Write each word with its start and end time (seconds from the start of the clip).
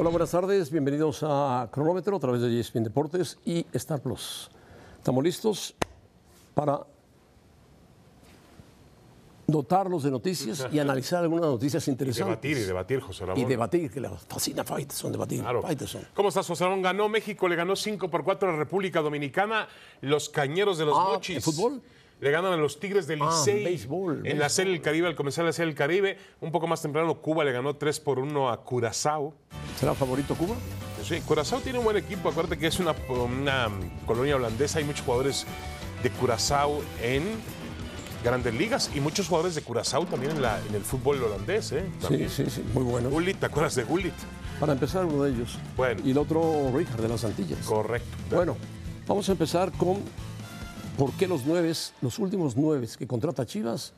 Hola, 0.00 0.10
buenas 0.10 0.30
tardes. 0.30 0.70
Bienvenidos 0.70 1.24
a 1.24 1.68
Cronómetro 1.72 2.16
a 2.16 2.20
través 2.20 2.40
de 2.40 2.60
ESPN 2.60 2.84
Deportes 2.84 3.36
y 3.44 3.66
Star 3.72 4.00
Plus. 4.00 4.48
Estamos 4.96 5.24
listos 5.24 5.74
para 6.54 6.86
dotarlos 9.46 10.04
de 10.04 10.10
noticias 10.12 10.68
y 10.70 10.78
analizar 10.78 11.22
algunas 11.24 11.46
noticias 11.46 11.88
interesantes. 11.88 12.26
Debatir 12.42 12.58
y 12.58 12.66
debatir, 12.66 13.00
José 13.00 13.26
Ramón. 13.26 13.42
Y 13.42 13.44
debatir, 13.44 13.90
que 13.90 14.00
le 14.00 14.08
fascina 14.10 14.62
Faitelson, 14.62 15.10
debatir. 15.10 15.40
Claro. 15.40 15.62
¿Cómo 16.14 16.28
estás, 16.28 16.46
José 16.46 16.64
Ramón? 16.64 16.82
Ganó 16.82 17.08
México, 17.08 17.48
le 17.48 17.56
ganó 17.56 17.74
5 17.74 18.08
por 18.08 18.22
4 18.22 18.48
a 18.50 18.52
la 18.52 18.58
República 18.58 19.00
Dominicana. 19.00 19.66
Los 20.02 20.28
cañeros 20.28 20.78
de 20.78 20.84
los 20.84 20.96
Ah, 20.96 21.08
Mochis. 21.14 21.36
¿en 21.36 21.42
fútbol? 21.42 21.82
Le 22.20 22.30
ganan 22.32 22.52
a 22.52 22.56
los 22.56 22.80
Tigres 22.80 23.06
del 23.06 23.22
Ah, 23.22 23.26
Licey. 23.30 23.64
béisbol, 23.64 24.16
En 24.16 24.22
béisbol. 24.22 24.38
la 24.40 24.48
Serie 24.48 24.72
del 24.72 24.82
Caribe, 24.82 25.06
al 25.06 25.14
comenzar 25.14 25.44
la 25.44 25.52
Serie 25.52 25.66
del 25.68 25.76
Caribe. 25.76 26.18
Un 26.40 26.50
poco 26.50 26.66
más 26.66 26.82
temprano, 26.82 27.14
Cuba 27.20 27.44
le 27.44 27.52
ganó 27.52 27.76
3 27.76 28.00
por 28.00 28.18
1 28.18 28.50
a 28.50 28.64
Curazao. 28.64 29.34
¿Será 29.78 29.94
favorito 29.94 30.34
Cuba? 30.34 30.56
Sí, 31.04 31.20
Curazao 31.20 31.60
tiene 31.60 31.78
un 31.78 31.84
buen 31.84 31.96
equipo. 31.96 32.28
Acuérdate 32.28 32.58
que 32.58 32.66
es 32.66 32.80
una, 32.80 32.92
una 33.08 33.68
colonia 34.04 34.34
holandesa. 34.36 34.80
Hay 34.80 34.84
muchos 34.84 35.02
jugadores 35.04 35.46
de 36.02 36.10
Curazao 36.10 36.80
en 37.02 37.22
grandes 38.24 38.52
ligas 38.52 38.90
y 38.94 39.00
muchos 39.00 39.28
jugadores 39.28 39.54
de 39.54 39.62
Curazao 39.62 40.04
también 40.06 40.32
en, 40.32 40.42
la- 40.42 40.58
en 40.68 40.74
el 40.74 40.82
fútbol 40.82 41.22
holandés. 41.22 41.70
¿eh? 41.70 41.84
Sí, 42.08 42.28
sí, 42.28 42.46
sí, 42.50 42.64
muy 42.74 42.82
bueno. 42.82 43.10
Gullit, 43.10 43.38
¿te 43.38 43.46
acuerdas 43.46 43.76
de 43.76 43.84
Gullit? 43.84 44.14
Para 44.58 44.72
empezar, 44.72 45.04
uno 45.04 45.22
de 45.22 45.30
ellos. 45.30 45.56
Bueno. 45.76 46.00
Y 46.04 46.10
el 46.10 46.18
otro, 46.18 46.72
Richard 46.74 47.00
de 47.00 47.08
las 47.08 47.24
Antillas. 47.24 47.64
Correcto. 47.64 48.08
Bueno, 48.34 48.56
vamos 49.06 49.28
a 49.28 49.32
empezar 49.32 49.70
con 49.70 50.02
por 50.98 51.12
qué 51.12 51.26
los 51.26 51.46
nueve, 51.46 51.72
los 52.02 52.18
últimos 52.18 52.56
nueve 52.56 52.86
que 52.98 53.06
contrata 53.06 53.46
Chivas, 53.46 53.94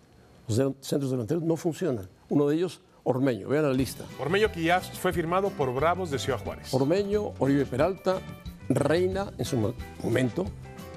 los 0.47 0.57
de- 0.57 0.75
centros 0.81 1.11
delanteros, 1.11 1.43
no 1.43 1.57
funcionan. 1.57 2.09
Uno 2.29 2.47
de 2.47 2.55
ellos, 2.57 2.81
Ormeño. 3.03 3.49
Vean 3.49 3.65
la 3.65 3.73
lista. 3.73 4.05
Ormeño 4.21 4.53
que 4.53 4.63
ya 4.63 4.79
fue 4.81 5.13
firmado 5.13 5.49
por 5.49 5.75
Bravos 5.75 6.11
de 6.11 6.19
Ciudad 6.19 6.39
Juárez. 6.45 6.73
Ormeño, 6.75 7.33
Oribe 7.39 7.65
Peralta, 7.67 8.21
Reina 8.69 9.33
en 9.39 9.45
su 9.45 9.57
mo- 9.57 9.75
momento, 10.05 10.45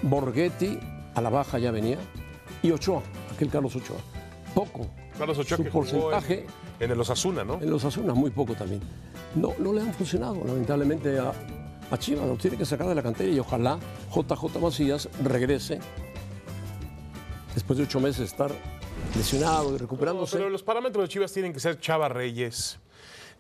Borghetti, 0.01 0.77
a 1.15 1.21
la 1.21 1.29
baja 1.29 1.57
ya 1.59 1.71
venía, 1.71 1.97
y 2.61 2.71
Ochoa, 2.71 3.01
aquel 3.33 3.49
Carlos 3.49 3.75
Ochoa. 3.75 3.97
Poco. 4.53 4.87
Carlos 5.17 5.37
Ochoa 5.39 5.57
Su 5.57 5.63
que 5.63 5.69
jugó 5.71 5.83
porcentaje 5.85 6.45
en, 6.79 6.85
en 6.85 6.91
el 6.91 6.99
Osasuna, 6.99 7.43
¿no? 7.43 7.55
en 7.61 7.69
los 7.69 7.85
Asunas, 7.85 8.15
muy 8.15 8.31
poco 8.31 8.53
también. 8.53 8.81
No, 9.35 9.53
no 9.59 9.71
le 9.73 9.81
han 9.81 9.93
funcionado, 9.93 10.35
lamentablemente, 10.45 11.17
a, 11.19 11.31
a 11.93 11.97
Chivas. 11.99 12.27
Lo 12.27 12.35
tiene 12.35 12.57
que 12.57 12.65
sacar 12.65 12.87
de 12.87 12.95
la 12.95 13.03
cantera 13.03 13.29
y 13.31 13.39
ojalá 13.39 13.79
JJ 14.13 14.59
Macías 14.59 15.09
regrese 15.23 15.79
después 17.53 17.77
de 17.77 17.83
ocho 17.85 17.99
meses 17.99 18.19
de 18.19 18.25
estar 18.25 18.51
lesionado 19.15 19.69
y 19.69 19.71
No, 19.73 19.77
recuperándose. 19.77 20.37
pero 20.37 20.49
los 20.49 20.63
parámetros 20.63 21.03
de 21.05 21.09
Chivas 21.09 21.31
tienen 21.31 21.53
que 21.53 21.59
ser 21.59 21.79
Chava 21.79 22.09
Reyes. 22.09 22.79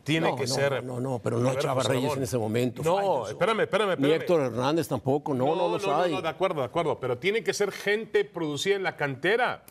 Tiene 0.03 0.29
No, 0.31 0.35
que 0.35 0.45
no, 0.45 0.53
ser. 0.53 0.83
No, 0.83 0.99
no, 0.99 1.19
pero 1.19 1.39
no 1.39 1.47
A 1.47 1.51
hay 1.51 1.55
ver, 1.55 1.63
Chava 1.63 1.81
Reyes 1.83 2.13
en 2.17 2.23
ese 2.23 2.37
momento. 2.37 2.83
No, 2.83 2.95
Faitelson. 2.97 3.27
espérame, 3.29 3.59
espérame, 3.61 3.87
Ni 3.87 3.93
espérame. 3.93 4.13
Héctor 4.21 4.41
Hernández 4.41 4.87
tampoco, 4.87 5.33
no, 5.33 5.55
no, 5.55 5.69
los 5.69 5.87
hay. 5.87 6.11
no, 6.11 6.21
de 6.21 6.27
acuerdo, 6.27 6.59
de 6.59 6.65
acuerdo. 6.65 6.99
Pero 6.99 7.17
tiene 7.17 7.41
que 7.43 7.53
ser 7.53 7.71
gente 7.71 8.25
producida 8.25 8.75
en 8.75 8.83
la 8.83 8.97
cantera. 8.97 9.63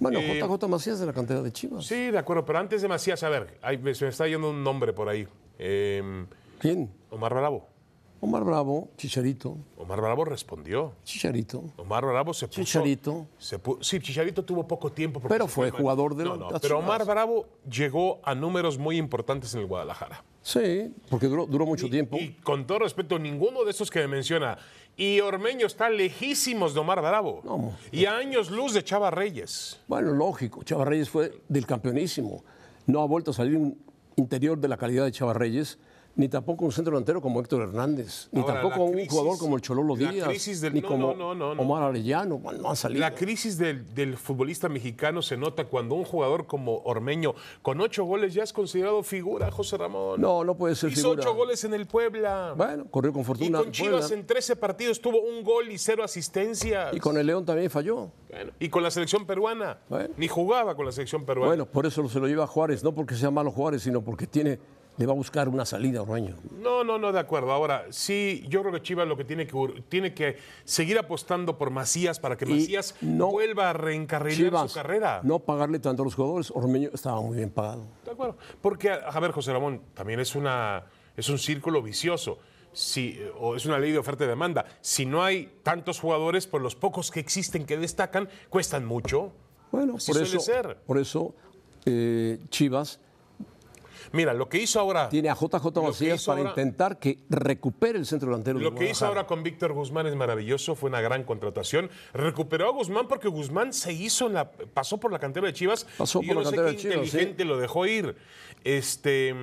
bueno, 0.00 0.18
eh, 0.18 0.40
JJ 0.42 0.66
Macías 0.66 0.98
de 0.98 1.06
la 1.06 1.12
cantera 1.12 1.42
de 1.42 1.52
Chivas. 1.52 1.84
Sí, 1.84 2.10
de 2.10 2.18
acuerdo. 2.18 2.44
Pero 2.46 2.58
antes 2.58 2.80
de 2.80 2.88
Macías, 2.88 3.22
a 3.22 3.28
ver, 3.28 3.58
se 3.94 4.04
me 4.04 4.10
está 4.10 4.26
yendo 4.26 4.48
un 4.48 4.64
nombre 4.64 4.94
por 4.94 5.08
ahí. 5.10 5.28
Eh, 5.58 6.24
¿Quién? 6.62 6.88
Omar 7.10 7.34
Bravo. 7.34 7.66
Omar 8.20 8.44
Bravo, 8.44 8.88
Chicharito, 8.96 9.56
Omar 9.76 10.00
Bravo 10.00 10.24
respondió. 10.24 10.92
Chicharito. 11.02 11.64
Omar 11.76 12.06
Bravo 12.06 12.32
se 12.32 12.46
puso. 12.46 12.62
Chicharito. 12.62 13.26
se 13.36 13.58
sí, 13.80 13.98
Chicharito 13.98 14.44
tuvo 14.44 14.64
poco 14.68 14.92
tiempo. 14.92 15.18
porque 15.18 15.34
Pero 15.34 15.48
fue 15.48 15.72
jugador 15.72 16.14
de 16.14 16.22
No, 16.22 16.36
no, 16.36 16.60
Pero. 16.60 16.78
Omar 16.78 17.04
Bravo 17.04 17.48
llegó 17.68 18.20
a 18.22 18.36
números 18.36 18.78
muy 18.78 18.96
importantes 18.96 19.52
en 19.54 19.62
el 19.62 19.66
Guadalajara. 19.66 20.22
Sí, 20.40 20.94
porque 21.10 21.26
duró, 21.26 21.46
duró 21.46 21.66
mucho 21.66 21.90
tiempo. 21.90 22.16
Y 22.16 22.34
con 22.44 22.64
todo 22.64 22.78
respeto, 22.78 23.18
ninguno 23.18 23.64
de 23.64 23.72
esos 23.72 23.90
que 23.90 23.98
me 23.98 24.06
menciona. 24.06 24.56
Y 24.96 25.18
Ormeño 25.18 25.66
está 25.66 25.90
lejísimos 25.90 26.74
de 26.74 26.78
Omar 26.80 27.00
Bravo. 27.00 27.40
No. 27.42 27.72
Y 27.90 28.04
a 28.04 28.16
años 28.16 28.52
luz 28.52 28.72
de 28.72 28.84
Chava 28.84 29.10
Reyes. 29.10 29.80
Bueno, 29.88 30.12
lógico, 30.12 30.62
Chava 30.62 30.84
Reyes 30.84 31.10
fue 31.10 31.42
del 31.48 31.66
campeonísimo. 31.66 32.44
No 32.86 33.00
ha 33.00 33.06
vuelto 33.06 33.32
a 33.32 33.34
salir 33.34 33.56
un 33.56 33.76
interior 34.14 34.58
de 34.60 34.68
la 34.68 34.76
calidad 34.76 35.04
de 35.06 35.10
Chava 35.10 35.32
Reyes, 35.32 35.80
ni 36.14 36.28
tampoco 36.28 36.64
un 36.66 36.72
centro 36.72 36.92
delantero 36.92 37.22
como 37.22 37.40
Héctor 37.40 37.62
Hernández, 37.62 38.28
ni 38.32 38.40
Ahora, 38.42 38.54
tampoco 38.60 38.84
un 38.84 38.92
crisis- 38.92 39.10
jugador 39.10 39.38
como 39.38 39.56
el 39.56 39.62
Chololo 39.62 39.96
Díaz, 39.96 40.60
del- 40.60 40.74
ni 40.74 40.80
no, 40.82 40.88
como 40.88 41.14
no, 41.14 41.34
no. 41.34 41.52
Omar 41.52 41.82
Arellano. 41.84 42.38
No 42.60 42.68
han 42.70 42.76
salido. 42.76 43.00
La 43.00 43.14
crisis 43.14 43.56
del, 43.56 43.94
del 43.94 44.16
futbolista 44.18 44.68
mexicano 44.68 45.22
se 45.22 45.36
nota 45.38 45.64
cuando 45.64 45.94
un 45.94 46.04
jugador 46.04 46.46
como 46.46 46.82
Ormeño, 46.84 47.34
con 47.62 47.80
ocho 47.80 48.04
goles, 48.04 48.34
ya 48.34 48.42
es 48.42 48.52
considerado 48.52 49.02
figura, 49.02 49.50
José 49.50 49.78
Ramón. 49.78 50.20
No, 50.20 50.44
no 50.44 50.54
puede 50.56 50.74
ser 50.74 50.90
Hizo 50.92 51.00
figura. 51.12 51.22
ocho 51.22 51.34
goles 51.34 51.64
en 51.64 51.72
el 51.74 51.86
Puebla. 51.86 52.54
Bueno, 52.56 52.84
corrió 52.90 53.12
con 53.12 53.22
y 53.22 53.24
fortuna. 53.24 53.58
con 53.58 53.66
en 53.68 53.72
Chivas 53.72 54.00
Puebla. 54.08 54.16
en 54.20 54.26
13 54.26 54.56
partidos 54.56 55.00
tuvo 55.00 55.20
un 55.22 55.42
gol 55.42 55.70
y 55.70 55.78
cero 55.78 56.04
asistencias. 56.04 56.94
Y 56.94 57.00
con 57.00 57.16
el 57.16 57.26
León 57.26 57.44
también 57.46 57.70
falló. 57.70 58.10
Bueno, 58.30 58.52
y 58.58 58.68
con 58.68 58.82
la 58.82 58.90
selección 58.90 59.24
peruana. 59.26 59.78
Bueno. 59.88 60.14
Ni 60.16 60.28
jugaba 60.28 60.74
con 60.74 60.84
la 60.86 60.92
selección 60.92 61.24
peruana. 61.24 61.48
Bueno, 61.48 61.66
por 61.66 61.86
eso 61.86 62.06
se 62.08 62.20
lo 62.20 62.26
lleva 62.26 62.44
a 62.44 62.46
Juárez, 62.46 62.82
no 62.84 62.94
porque 62.94 63.14
sea 63.14 63.30
malo 63.30 63.50
Juárez, 63.50 63.82
sino 63.82 64.02
porque 64.02 64.26
tiene, 64.26 64.58
le 64.98 65.06
va 65.06 65.12
a 65.12 65.16
buscar 65.16 65.48
una 65.48 65.64
salida 65.64 66.00
a 66.00 66.02
Ormeño. 66.02 66.36
No, 66.60 66.84
no, 66.84 66.98
no, 66.98 67.12
de 67.12 67.18
acuerdo. 67.18 67.50
Ahora, 67.52 67.86
sí, 67.90 68.44
yo 68.48 68.60
creo 68.60 68.72
que 68.72 68.82
Chivas 68.82 69.08
lo 69.08 69.16
que 69.16 69.24
tiene 69.24 69.46
que 69.46 69.82
tiene 69.88 70.12
que 70.12 70.36
seguir 70.64 70.98
apostando 70.98 71.56
por 71.56 71.70
Macías 71.70 72.20
para 72.20 72.36
que 72.36 72.44
Y 72.44 72.48
Macías 72.60 72.94
no- 73.00 73.30
vuelva 73.30 73.70
a 73.70 73.72
reencarrilar 73.72 74.36
Chivas, 74.36 74.70
su 74.70 74.74
carrera. 74.78 75.20
no 75.24 75.38
pagarle 75.38 75.78
tanto 75.78 76.02
a 76.02 76.04
los 76.04 76.14
jugadores. 76.14 76.50
Ormeño 76.50 76.90
estaba 76.92 77.20
muy 77.22 77.36
bien 77.38 77.50
pagado. 77.50 77.86
De 78.04 78.10
acuerdo. 78.10 78.36
Porque, 78.60 78.90
a 78.90 79.18
ver, 79.20 79.30
José 79.32 79.52
Ramón, 79.52 79.80
también 79.94 80.20
es, 80.20 80.34
una, 80.34 80.84
es 81.16 81.28
un 81.28 81.38
círculo 81.38 81.82
vicioso. 81.82 82.38
Si, 82.74 83.18
o 83.38 83.54
es 83.54 83.66
una 83.66 83.78
ley 83.78 83.92
de 83.92 83.98
oferta 83.98 84.24
y 84.24 84.28
demanda. 84.28 84.64
Si 84.80 85.04
no 85.04 85.22
hay 85.22 85.58
tantos 85.62 86.00
jugadores, 86.00 86.46
pues 86.46 86.62
los 86.62 86.74
pocos 86.74 87.10
que 87.10 87.20
existen 87.20 87.66
que 87.66 87.76
destacan 87.76 88.28
cuestan 88.48 88.84
mucho. 88.86 89.30
Bueno, 89.70 89.96
Así 89.96 90.12
por 90.12 90.16
suele 90.26 90.28
eso, 90.36 90.40
ser. 90.40 90.76
por 90.86 90.98
eso 90.98 91.34
eh, 91.84 92.38
Chivas 92.48 92.98
Mira, 94.12 94.34
lo 94.34 94.48
que 94.48 94.58
hizo 94.58 94.80
ahora. 94.80 95.08
tiene 95.08 95.28
a 95.30 95.34
JJ 95.34 95.80
Macías 95.82 96.24
para 96.24 96.38
ahora- 96.38 96.50
intentar 96.50 96.98
que 96.98 97.18
recupere 97.30 97.98
el 97.98 98.06
centro 98.06 98.30
delantero 98.30 98.58
de 98.58 98.64
Lo 98.64 98.74
que 98.74 98.90
hizo 98.90 99.06
ahora 99.06 99.26
con 99.26 99.42
Víctor 99.42 99.72
Guzmán 99.72 100.06
es 100.06 100.16
maravilloso, 100.16 100.74
fue 100.74 100.90
una 100.90 101.00
gran 101.00 101.24
contratación. 101.24 101.90
Recuperó 102.12 102.68
a 102.68 102.72
Guzmán 102.72 103.06
porque 103.08 103.28
Guzmán 103.28 103.72
se 103.72 103.92
hizo 103.92 104.26
en 104.26 104.34
la, 104.34 104.50
pasó 104.50 104.98
por 104.98 105.12
la 105.12 105.18
cantera 105.18 105.46
de 105.46 105.52
Chivas. 105.52 105.86
Pasó 105.96 106.20
y 106.22 106.26
por 106.26 106.34
yo 106.36 106.40
la 106.40 106.44
no 106.44 106.50
sé 106.50 106.56
cantera 106.56 106.66
qué 106.70 106.72
de 106.76 106.82
Chivas, 106.82 106.94
sí. 106.94 107.06
inteligente 107.18 107.44
lo 107.44 107.58
dejó 107.58 107.86
ir. 107.86 108.16
Este, 108.64 109.34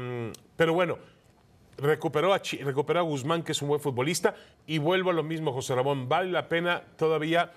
pero 0.56 0.74
bueno, 0.74 0.98
recuperó 1.78 2.34
a, 2.34 2.42
recuperó 2.62 3.00
a 3.00 3.04
Guzmán, 3.04 3.44
que 3.44 3.52
es 3.54 3.62
un 3.62 3.70
buen 3.70 3.80
futbolista, 3.82 4.36
y 4.68 4.78
vuelvo 4.78 5.10
a 5.12 5.14
lo 5.14 5.24
mismo, 5.24 5.52
José 5.54 5.76
Ramón. 5.76 6.10
Vale 6.10 6.32
la 6.32 6.48
pena 6.50 6.82
todavía 6.98 7.52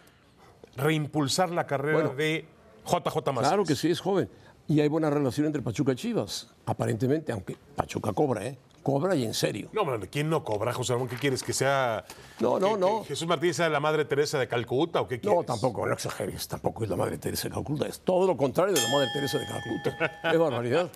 reimpulsar 0.76 1.50
la 1.50 1.66
carrera 1.66 1.94
Bueno. 1.98 2.14
de 2.14 2.44
JJ 2.84 3.16
Macías. 3.32 3.48
Claro 3.48 3.64
que 3.64 3.74
sí, 3.76 3.90
es 3.90 4.00
joven. 4.00 4.28
Y 4.68 4.80
hay 4.80 4.88
buena 4.88 5.10
relación 5.10 5.46
entre 5.46 5.60
Pachuca 5.60 5.92
y 5.92 5.96
Chivas, 5.96 6.48
aparentemente, 6.66 7.32
aunque 7.32 7.56
Pachuca 7.76 8.12
cobra, 8.12 8.46
¿eh? 8.46 8.56
Cobra 8.82 9.14
y 9.14 9.24
en 9.24 9.32
serio. 9.34 9.68
No, 9.72 9.82
hombre, 9.82 10.08
¿quién 10.08 10.28
no 10.28 10.42
cobra, 10.42 10.72
José 10.72 10.94
Ramón? 10.94 11.06
¿Qué 11.08 11.14
quieres? 11.14 11.44
¿Que 11.44 11.52
sea. 11.52 12.04
No, 12.40 12.58
no, 12.58 12.72
que- 12.74 12.78
no. 12.80 13.02
que 13.02 13.08
Jesús 13.10 13.28
Martínez 13.28 13.54
sea 13.56 13.68
la 13.68 13.78
madre 13.78 14.04
Teresa 14.04 14.40
de 14.40 14.48
Calcuta 14.48 15.00
o 15.00 15.06
qué 15.06 15.20
quieres? 15.20 15.38
No, 15.38 15.44
tampoco, 15.44 15.86
no 15.86 15.92
exageres, 15.92 16.48
tampoco 16.48 16.82
es 16.82 16.90
la 16.90 16.96
madre 16.96 17.16
Teresa 17.18 17.46
de 17.48 17.54
Calcuta, 17.54 17.86
es 17.86 18.00
todo 18.00 18.26
lo 18.26 18.36
contrario 18.36 18.74
de 18.74 18.80
la 18.82 18.88
madre 18.88 19.06
Teresa 19.14 19.38
de 19.38 19.46
Calcuta. 19.46 20.20
Es 20.32 20.38
barbaridad. 20.38 20.90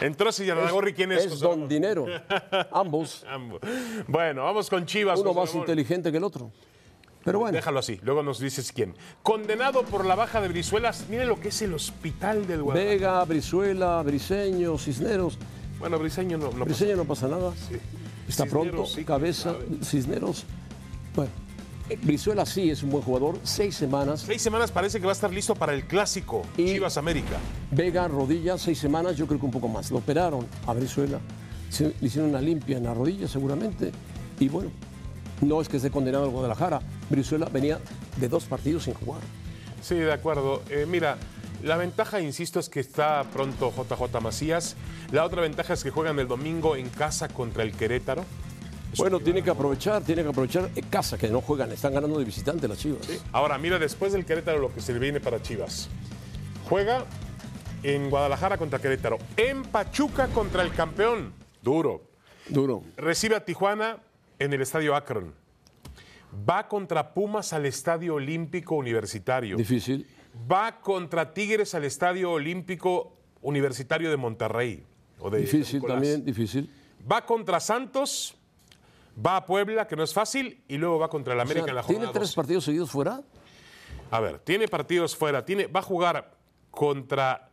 Entró 0.00 0.30
Yanagorri, 0.30 0.94
¿quién 0.94 1.12
es? 1.12 1.24
Es 1.26 1.32
José 1.32 1.42
don 1.44 1.52
Ramón? 1.52 1.68
dinero. 1.68 2.06
Ambos, 2.72 3.24
Ambos. 3.28 3.60
Bueno, 4.08 4.44
vamos 4.44 4.70
con 4.70 4.86
Chivas. 4.86 5.18
uno 5.20 5.30
José 5.34 5.40
más 5.40 5.48
Ramón. 5.50 5.62
inteligente 5.62 6.10
que 6.10 6.16
el 6.18 6.24
otro. 6.24 6.50
Pero 7.30 7.38
bueno, 7.40 7.56
Déjalo 7.56 7.78
así, 7.78 7.98
luego 8.02 8.22
nos 8.22 8.38
dices 8.40 8.72
quién. 8.72 8.94
Condenado 9.22 9.82
por 9.84 10.04
la 10.04 10.14
baja 10.14 10.40
de 10.40 10.48
Brizuelas, 10.48 11.06
miren 11.08 11.28
lo 11.28 11.38
que 11.40 11.48
es 11.48 11.62
el 11.62 11.74
hospital 11.74 12.46
del 12.46 12.62
Guadalajara. 12.62 12.94
Vega, 12.94 13.24
Brizuela, 13.24 14.02
Briseño, 14.02 14.76
Cisneros. 14.78 15.38
Bueno, 15.78 15.98
Briseño 15.98 16.36
no, 16.38 16.44
no 16.46 16.50
pasa. 16.50 16.64
Briseño 16.64 16.96
no 16.96 17.04
pasa 17.04 17.28
nada. 17.28 17.52
Está 18.28 18.44
Cisneros, 18.44 18.50
pronto, 18.50 18.86
sí, 18.86 19.04
cabeza, 19.04 19.54
Cisneros. 19.82 20.44
Bueno, 21.16 21.30
eh, 21.88 21.98
Brizuela 22.02 22.44
sí 22.46 22.70
es 22.70 22.82
un 22.82 22.90
buen 22.90 23.02
jugador, 23.02 23.38
seis 23.42 23.74
semanas. 23.74 24.22
Seis 24.26 24.40
semanas 24.42 24.70
parece 24.70 25.00
que 25.00 25.06
va 25.06 25.12
a 25.12 25.14
estar 25.14 25.32
listo 25.32 25.54
para 25.54 25.72
el 25.74 25.86
clásico 25.86 26.42
Y- 26.56 26.66
Chivas 26.66 26.96
América. 26.96 27.38
Vega, 27.70 28.06
rodilla, 28.08 28.58
seis 28.58 28.78
semanas, 28.78 29.16
yo 29.16 29.26
creo 29.26 29.40
que 29.40 29.46
un 29.46 29.52
poco 29.52 29.68
más. 29.68 29.90
Lo 29.90 29.98
operaron 29.98 30.46
a 30.66 30.72
Brizuela, 30.74 31.18
le 31.78 31.94
hicieron 32.06 32.30
una 32.30 32.40
limpia 32.40 32.76
en 32.76 32.84
la 32.84 32.94
rodilla 32.94 33.26
seguramente. 33.26 33.90
Y 34.38 34.48
bueno, 34.48 34.70
no 35.40 35.60
es 35.60 35.68
que 35.68 35.76
esté 35.78 35.90
condenado 35.90 36.24
al 36.24 36.30
Guadalajara. 36.30 36.80
Brizuela 37.08 37.46
venía 37.46 37.78
de 38.16 38.28
dos 38.28 38.44
partidos 38.44 38.84
sin 38.84 38.94
jugar. 38.94 39.20
Sí, 39.82 39.94
de 39.94 40.12
acuerdo. 40.12 40.62
Eh, 40.70 40.86
mira, 40.88 41.16
la 41.62 41.76
ventaja, 41.76 42.20
insisto, 42.20 42.60
es 42.60 42.68
que 42.68 42.80
está 42.80 43.24
pronto 43.32 43.72
JJ 43.72 44.20
Macías. 44.20 44.76
La 45.12 45.24
otra 45.24 45.42
ventaja 45.42 45.74
es 45.74 45.82
que 45.82 45.90
juegan 45.90 46.18
el 46.18 46.28
domingo 46.28 46.76
en 46.76 46.88
casa 46.88 47.28
contra 47.28 47.62
el 47.62 47.72
Querétaro. 47.72 48.24
Bueno, 48.96 49.20
tiene 49.20 49.42
que 49.42 49.50
aprovechar, 49.50 50.02
tiene 50.02 50.22
que 50.22 50.30
aprovechar 50.30 50.68
en 50.74 50.84
casa, 50.86 51.16
que 51.16 51.28
no 51.28 51.40
juegan, 51.40 51.70
están 51.70 51.94
ganando 51.94 52.18
de 52.18 52.24
visitante 52.24 52.66
las 52.66 52.78
Chivas. 52.78 53.08
Ahora, 53.30 53.56
mira, 53.56 53.78
después 53.78 54.12
del 54.12 54.24
Querétaro 54.24 54.58
lo 54.58 54.74
que 54.74 54.80
se 54.80 54.92
le 54.92 54.98
viene 54.98 55.20
para 55.20 55.40
Chivas. 55.40 55.88
Juega 56.68 57.04
en 57.82 58.10
Guadalajara 58.10 58.58
contra 58.58 58.80
Querétaro, 58.80 59.18
en 59.36 59.62
Pachuca 59.62 60.26
contra 60.28 60.62
el 60.62 60.72
campeón. 60.72 61.32
Duro. 61.62 62.02
Duro. 62.48 62.82
Recibe 62.96 63.36
a 63.36 63.44
Tijuana 63.44 63.98
en 64.40 64.52
el 64.52 64.62
estadio 64.62 64.96
Akron. 64.96 65.32
Va 66.48 66.66
contra 66.66 67.12
Pumas 67.14 67.52
al 67.52 67.66
estadio 67.66 68.14
Olímpico 68.14 68.74
Universitario. 68.74 69.56
Difícil. 69.56 70.08
Va 70.50 70.80
contra 70.80 71.32
Tigres 71.32 71.74
al 71.74 71.84
estadio 71.84 72.32
Olímpico 72.32 73.16
Universitario 73.42 74.10
de 74.10 74.16
Monterrey. 74.16 74.84
O 75.18 75.28
de 75.30 75.40
Difícil 75.40 75.76
Nicolás. 75.76 75.96
también, 75.96 76.24
difícil. 76.24 76.72
Va 77.10 77.24
contra 77.26 77.60
Santos, 77.60 78.36
va 79.24 79.36
a 79.36 79.46
Puebla, 79.46 79.86
que 79.86 79.96
no 79.96 80.02
es 80.02 80.14
fácil, 80.14 80.62
y 80.68 80.78
luego 80.78 80.98
va 80.98 81.08
contra 81.10 81.34
el 81.34 81.40
O 81.40 81.42
América 81.42 81.64
sea, 81.66 81.70
en 81.70 81.76
la 81.76 81.82
¿Tiene 81.82 81.96
jornada 82.06 82.12
tres 82.12 82.28
12. 82.30 82.36
partidos 82.36 82.64
seguidos 82.64 82.90
fuera? 82.90 83.20
A 84.10 84.20
ver, 84.20 84.38
tiene 84.38 84.68
partidos 84.68 85.14
fuera, 85.14 85.44
tiene, 85.44 85.66
va 85.66 85.80
a 85.80 85.82
jugar 85.82 86.36
contra, 86.70 87.50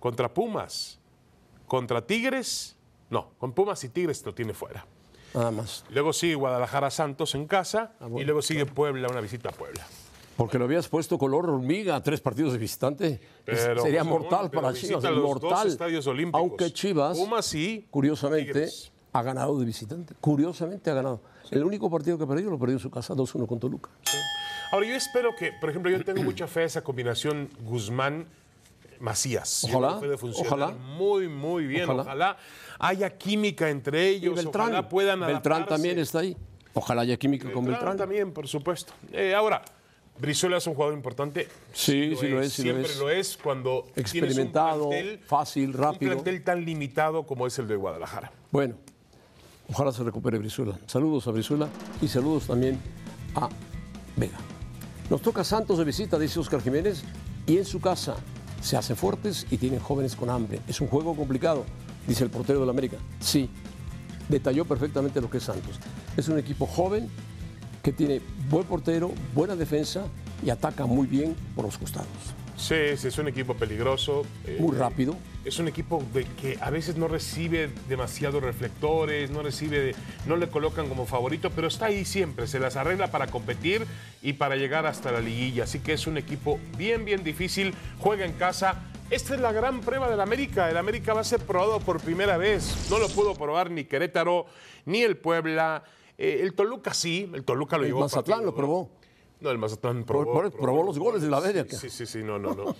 contra 0.00 0.32
Pumas, 0.32 0.98
contra 1.66 2.04
Tigres, 2.04 2.76
no, 3.10 3.30
con 3.38 3.52
Pumas 3.52 3.82
y 3.84 3.88
Tigres 3.90 4.24
lo 4.24 4.34
tiene 4.34 4.52
fuera. 4.52 4.84
Nada 5.36 5.50
más. 5.50 5.84
Luego 5.90 6.12
sigue 6.12 6.34
Guadalajara 6.34 6.90
Santos 6.90 7.34
en 7.34 7.46
casa 7.46 7.92
Ah, 8.00 8.06
bueno, 8.06 8.20
y 8.20 8.24
luego 8.24 8.40
sigue 8.42 8.64
Puebla, 8.66 9.08
una 9.08 9.20
visita 9.20 9.50
a 9.50 9.52
Puebla. 9.52 9.86
Porque 10.36 10.58
lo 10.58 10.64
habías 10.64 10.88
puesto 10.88 11.18
color 11.18 11.48
hormiga 11.48 11.94
a 11.96 12.02
tres 12.02 12.20
partidos 12.20 12.52
de 12.52 12.58
visitante. 12.58 13.20
Pero, 13.44 13.82
Sería 13.82 14.00
José 14.00 14.10
mortal 14.10 14.50
pero 14.50 14.62
para 14.62 14.74
Chivas. 14.74 15.04
mortal. 15.12 15.50
dos 15.50 15.66
estadios 15.66 16.06
olímpicos. 16.06 16.40
Aunque 16.40 16.72
Chivas, 16.72 17.18
curiosamente, 17.90 18.52
Tigres. 18.52 18.92
ha 19.12 19.22
ganado 19.22 19.58
de 19.58 19.64
visitante. 19.64 20.14
Curiosamente 20.20 20.90
ha 20.90 20.94
ganado. 20.94 21.20
El 21.50 21.64
único 21.64 21.90
partido 21.90 22.18
que 22.18 22.24
ha 22.24 22.26
perdido 22.26 22.50
lo 22.50 22.58
perdió 22.58 22.76
en 22.76 22.80
su 22.80 22.90
casa 22.90 23.14
2-1 23.14 23.46
con 23.46 23.58
Toluca. 23.60 23.90
Ahora, 24.72 24.86
yo 24.86 24.94
espero 24.94 25.30
que, 25.38 25.52
por 25.60 25.70
ejemplo, 25.70 25.90
yo 25.90 26.04
tengo 26.04 26.22
mucha 26.22 26.46
fe 26.46 26.62
a 26.62 26.64
esa 26.64 26.82
combinación 26.82 27.48
Guzmán-Macías. 27.64 28.45
Yo 29.68 29.78
Ojalá, 29.78 30.00
ojalá. 30.38 30.70
muy, 30.72 31.28
muy 31.28 31.66
bien. 31.66 31.84
Ojalá. 31.84 32.02
Ojalá. 32.02 32.36
haya 32.78 33.10
química 33.16 33.68
entre 33.70 34.12
Y 34.12 34.16
ellos. 34.16 34.34
Beltrán, 34.36 34.66
ojalá 34.68 34.88
puedan 34.88 35.20
Beltrán 35.20 35.66
también 35.66 35.98
está 35.98 36.20
ahí. 36.20 36.36
Ojalá 36.74 37.02
haya 37.02 37.16
química 37.16 37.50
con 37.52 37.64
Beltrán. 37.64 37.96
también, 37.96 38.32
por 38.32 38.46
supuesto. 38.48 38.92
Eh, 39.12 39.34
ahora, 39.34 39.62
Brizuela 40.18 40.56
es 40.58 40.66
un 40.66 40.74
jugador 40.74 40.94
importante. 40.94 41.48
Sí, 41.72 42.14
sí 42.18 42.28
lo 42.28 42.40
es, 42.40 42.52
sí 42.52 42.62
lo 42.64 42.72
Siempre 42.72 42.92
es. 42.92 42.98
lo 42.98 43.10
es 43.10 43.36
cuando 43.36 43.82
tienes 43.94 43.96
un 43.96 44.00
Experimentado, 44.00 44.90
plantel- 44.90 45.18
fácil, 45.20 45.72
rápido. 45.72 46.12
Un 46.12 46.22
plantel 46.22 46.44
tan 46.44 46.64
limitado 46.64 47.24
como 47.26 47.46
es 47.46 47.58
el 47.58 47.66
de 47.68 47.76
Guadalajara. 47.76 48.30
Bueno, 48.50 48.76
ojalá 49.70 49.92
se 49.92 50.02
recupere 50.04 50.38
Brizuela. 50.38 50.78
Saludos 50.86 51.26
a 51.28 51.30
Brizuela 51.32 51.68
y 52.00 52.08
saludos 52.08 52.46
también 52.46 52.78
a 53.34 53.48
Vega. 54.16 54.38
Nos 55.10 55.22
toca 55.22 55.44
Santos 55.44 55.78
de 55.78 55.84
visita, 55.84 56.18
dice 56.18 56.40
Oscar 56.40 56.60
Jiménez, 56.62 57.04
y 57.46 57.58
en 57.58 57.64
su 57.64 57.80
casa 57.80 58.16
se 58.60 58.76
hacen 58.76 58.96
fuertes 58.96 59.46
y 59.50 59.56
tienen 59.58 59.80
jóvenes 59.80 60.16
con 60.16 60.30
hambre. 60.30 60.60
Es 60.68 60.80
un 60.80 60.88
juego 60.88 61.14
complicado, 61.14 61.64
dice 62.06 62.24
el 62.24 62.30
portero 62.30 62.60
del 62.60 62.70
América. 62.70 62.96
Sí, 63.20 63.48
detalló 64.28 64.64
perfectamente 64.64 65.20
lo 65.20 65.30
que 65.30 65.38
es 65.38 65.44
Santos. 65.44 65.78
Es 66.16 66.28
un 66.28 66.38
equipo 66.38 66.66
joven 66.66 67.08
que 67.82 67.92
tiene 67.92 68.20
buen 68.50 68.64
portero, 68.64 69.12
buena 69.34 69.54
defensa 69.54 70.04
y 70.44 70.50
ataca 70.50 70.86
muy 70.86 71.06
bien 71.06 71.36
por 71.54 71.64
los 71.64 71.78
costados. 71.78 72.08
Sí, 72.56 72.74
sí, 72.96 73.08
es 73.08 73.18
un 73.18 73.28
equipo 73.28 73.54
peligroso. 73.54 74.22
eh, 74.44 74.56
Muy 74.60 74.74
rápido. 74.76 75.14
Es 75.46 75.60
un 75.60 75.68
equipo 75.68 76.02
de 76.12 76.24
que 76.24 76.58
a 76.60 76.70
veces 76.70 76.96
no 76.96 77.06
recibe 77.06 77.70
demasiados 77.88 78.42
reflectores, 78.42 79.30
no 79.30 79.42
recibe, 79.44 79.94
no 80.26 80.34
le 80.34 80.48
colocan 80.48 80.88
como 80.88 81.06
favorito, 81.06 81.50
pero 81.50 81.68
está 81.68 81.86
ahí 81.86 82.04
siempre, 82.04 82.48
se 82.48 82.58
las 82.58 82.74
arregla 82.74 83.12
para 83.12 83.28
competir 83.28 83.86
y 84.22 84.32
para 84.32 84.56
llegar 84.56 84.86
hasta 84.86 85.12
la 85.12 85.20
liguilla. 85.20 85.62
Así 85.62 85.78
que 85.78 85.92
es 85.92 86.08
un 86.08 86.16
equipo 86.16 86.58
bien, 86.76 87.04
bien 87.04 87.22
difícil, 87.22 87.74
juega 88.00 88.24
en 88.24 88.32
casa. 88.32 88.82
Esta 89.08 89.36
es 89.36 89.40
la 89.40 89.52
gran 89.52 89.82
prueba 89.82 90.10
del 90.10 90.20
América. 90.20 90.68
El 90.68 90.78
América 90.78 91.14
va 91.14 91.20
a 91.20 91.24
ser 91.24 91.38
probado 91.38 91.78
por 91.78 92.00
primera 92.00 92.36
vez. 92.36 92.88
No 92.90 92.98
lo 92.98 93.08
pudo 93.08 93.36
probar 93.36 93.70
ni 93.70 93.84
Querétaro, 93.84 94.46
ni 94.84 95.02
el 95.02 95.16
Puebla. 95.16 95.84
Eh, 96.18 96.40
el 96.42 96.54
Toluca 96.54 96.92
sí, 96.92 97.30
el 97.32 97.44
Toluca 97.44 97.76
lo 97.76 97.84
El 97.84 97.90
llevó. 97.90 98.00
Mazatlán 98.00 98.38
partido, 98.38 98.50
lo 98.50 98.56
probó. 98.56 98.90
No, 99.40 99.50
el 99.50 99.58
Mazatlán 99.58 100.04
probó. 100.04 100.50
probó 100.50 100.82
los 100.82 100.98
goles 100.98 101.22
de 101.22 101.28
la 101.28 101.38
América. 101.38 101.76
Sí, 101.76 101.90
sí, 101.90 102.06
sí, 102.06 102.22
no, 102.22 102.38
no, 102.38 102.54
no. 102.54 102.74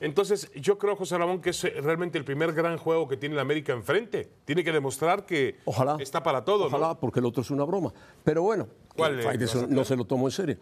Entonces, 0.00 0.50
yo 0.54 0.78
creo, 0.78 0.96
José 0.96 1.18
Ramón, 1.18 1.40
que 1.40 1.50
es 1.50 1.64
eh, 1.64 1.74
realmente 1.82 2.16
el 2.18 2.24
primer 2.24 2.52
gran 2.52 2.78
juego 2.78 3.08
que 3.08 3.16
tiene 3.16 3.34
la 3.34 3.42
América 3.42 3.72
enfrente. 3.72 4.30
Tiene 4.44 4.64
que 4.64 4.72
demostrar 4.72 5.26
que 5.26 5.56
Ojalá. 5.64 5.96
está 6.00 6.22
para 6.22 6.44
todo, 6.44 6.66
Ojalá, 6.66 6.88
¿no? 6.88 7.00
porque 7.00 7.20
el 7.20 7.26
otro 7.26 7.42
es 7.42 7.50
una 7.50 7.64
broma. 7.64 7.92
Pero 8.24 8.42
bueno, 8.42 8.68
¿Cuál, 8.96 9.20
es 9.20 9.68
no 9.68 9.84
se 9.84 9.96
lo 9.96 10.04
tomó 10.04 10.28
en 10.28 10.32
serio. 10.32 10.56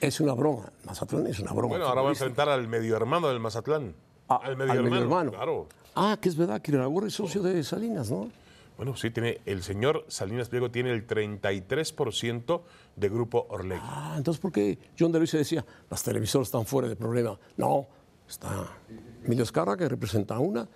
Es 0.00 0.20
una 0.20 0.34
broma. 0.34 0.70
Mazatlán 0.84 1.26
es 1.26 1.40
una 1.40 1.52
broma. 1.52 1.68
Bueno, 1.68 1.86
ahora 1.86 2.02
va 2.02 2.08
a 2.08 2.12
enfrentar 2.12 2.48
al 2.48 2.68
medio 2.68 2.96
hermano 2.96 3.28
del 3.28 3.40
Mazatlán. 3.40 3.94
Ah, 4.28 4.40
al 4.42 4.56
medio 4.56 4.74
hermano. 4.74 5.30
Claro. 5.32 5.68
Ah, 5.94 6.18
que 6.20 6.28
es 6.28 6.36
verdad 6.36 6.60
que 6.60 6.70
Iragorri 6.72 7.08
es 7.08 7.14
socio 7.14 7.42
de 7.42 7.64
Salinas, 7.64 8.10
¿no? 8.10 8.30
Bueno, 8.76 8.94
sí, 8.94 9.10
tiene, 9.10 9.40
el 9.46 9.62
señor 9.62 10.04
Salinas 10.08 10.48
Pliego 10.48 10.70
tiene 10.70 10.92
el 10.92 11.06
33% 11.06 12.60
de 12.96 13.08
Grupo 13.08 13.46
Orlegui. 13.48 13.80
Ah, 13.82 14.14
entonces, 14.16 14.40
¿por 14.40 14.52
qué 14.52 14.78
John 14.98 15.12
de 15.12 15.18
Luis 15.18 15.32
decía, 15.32 15.64
las 15.90 16.02
televisoras 16.02 16.48
están 16.48 16.66
fuera 16.66 16.88
de 16.88 16.96
problema? 16.96 17.38
No, 17.56 17.86
está 18.28 18.76
Emilio 19.24 19.44
Escarra, 19.44 19.76
que 19.76 19.88
representa 19.88 20.38
una, 20.38 20.68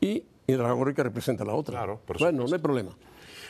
y 0.00 0.24
Iragorri, 0.46 0.94
que 0.94 1.02
representa 1.02 1.44
la 1.44 1.54
otra. 1.54 1.78
Claro, 1.78 2.00
por 2.04 2.18
Bueno, 2.18 2.44
no 2.46 2.52
hay 2.54 2.60
problema. 2.60 2.96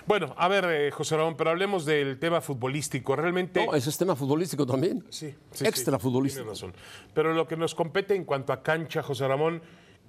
Bueno, 0.07 0.35
a 0.37 0.49
ver, 0.49 0.67
eh, 0.69 0.91
José 0.91 1.17
Ramón, 1.17 1.35
pero 1.37 1.51
hablemos 1.51 1.87
del 1.87 2.19
tema 2.19 2.43
futbolístico. 2.43 3.17
Realmente. 3.17 3.65
No, 3.65 3.75
ese 3.75 3.89
es 3.89 3.97
tema 3.97 4.15
futbolístico 4.15 4.67
también. 4.67 5.03
Sí, 5.09 5.35
sí, 5.51 5.65
Extra 5.67 5.97
sí, 5.97 6.03
futbolístico. 6.03 6.47
razón. 6.47 6.75
Pero 7.15 7.33
lo 7.33 7.49
que 7.49 7.57
nos 7.57 7.75
compete 7.75 8.15
en 8.15 8.25
cuanto 8.25 8.53
a 8.53 8.63
cancha, 8.63 9.03
José 9.03 9.27
Ramón, 9.27 9.63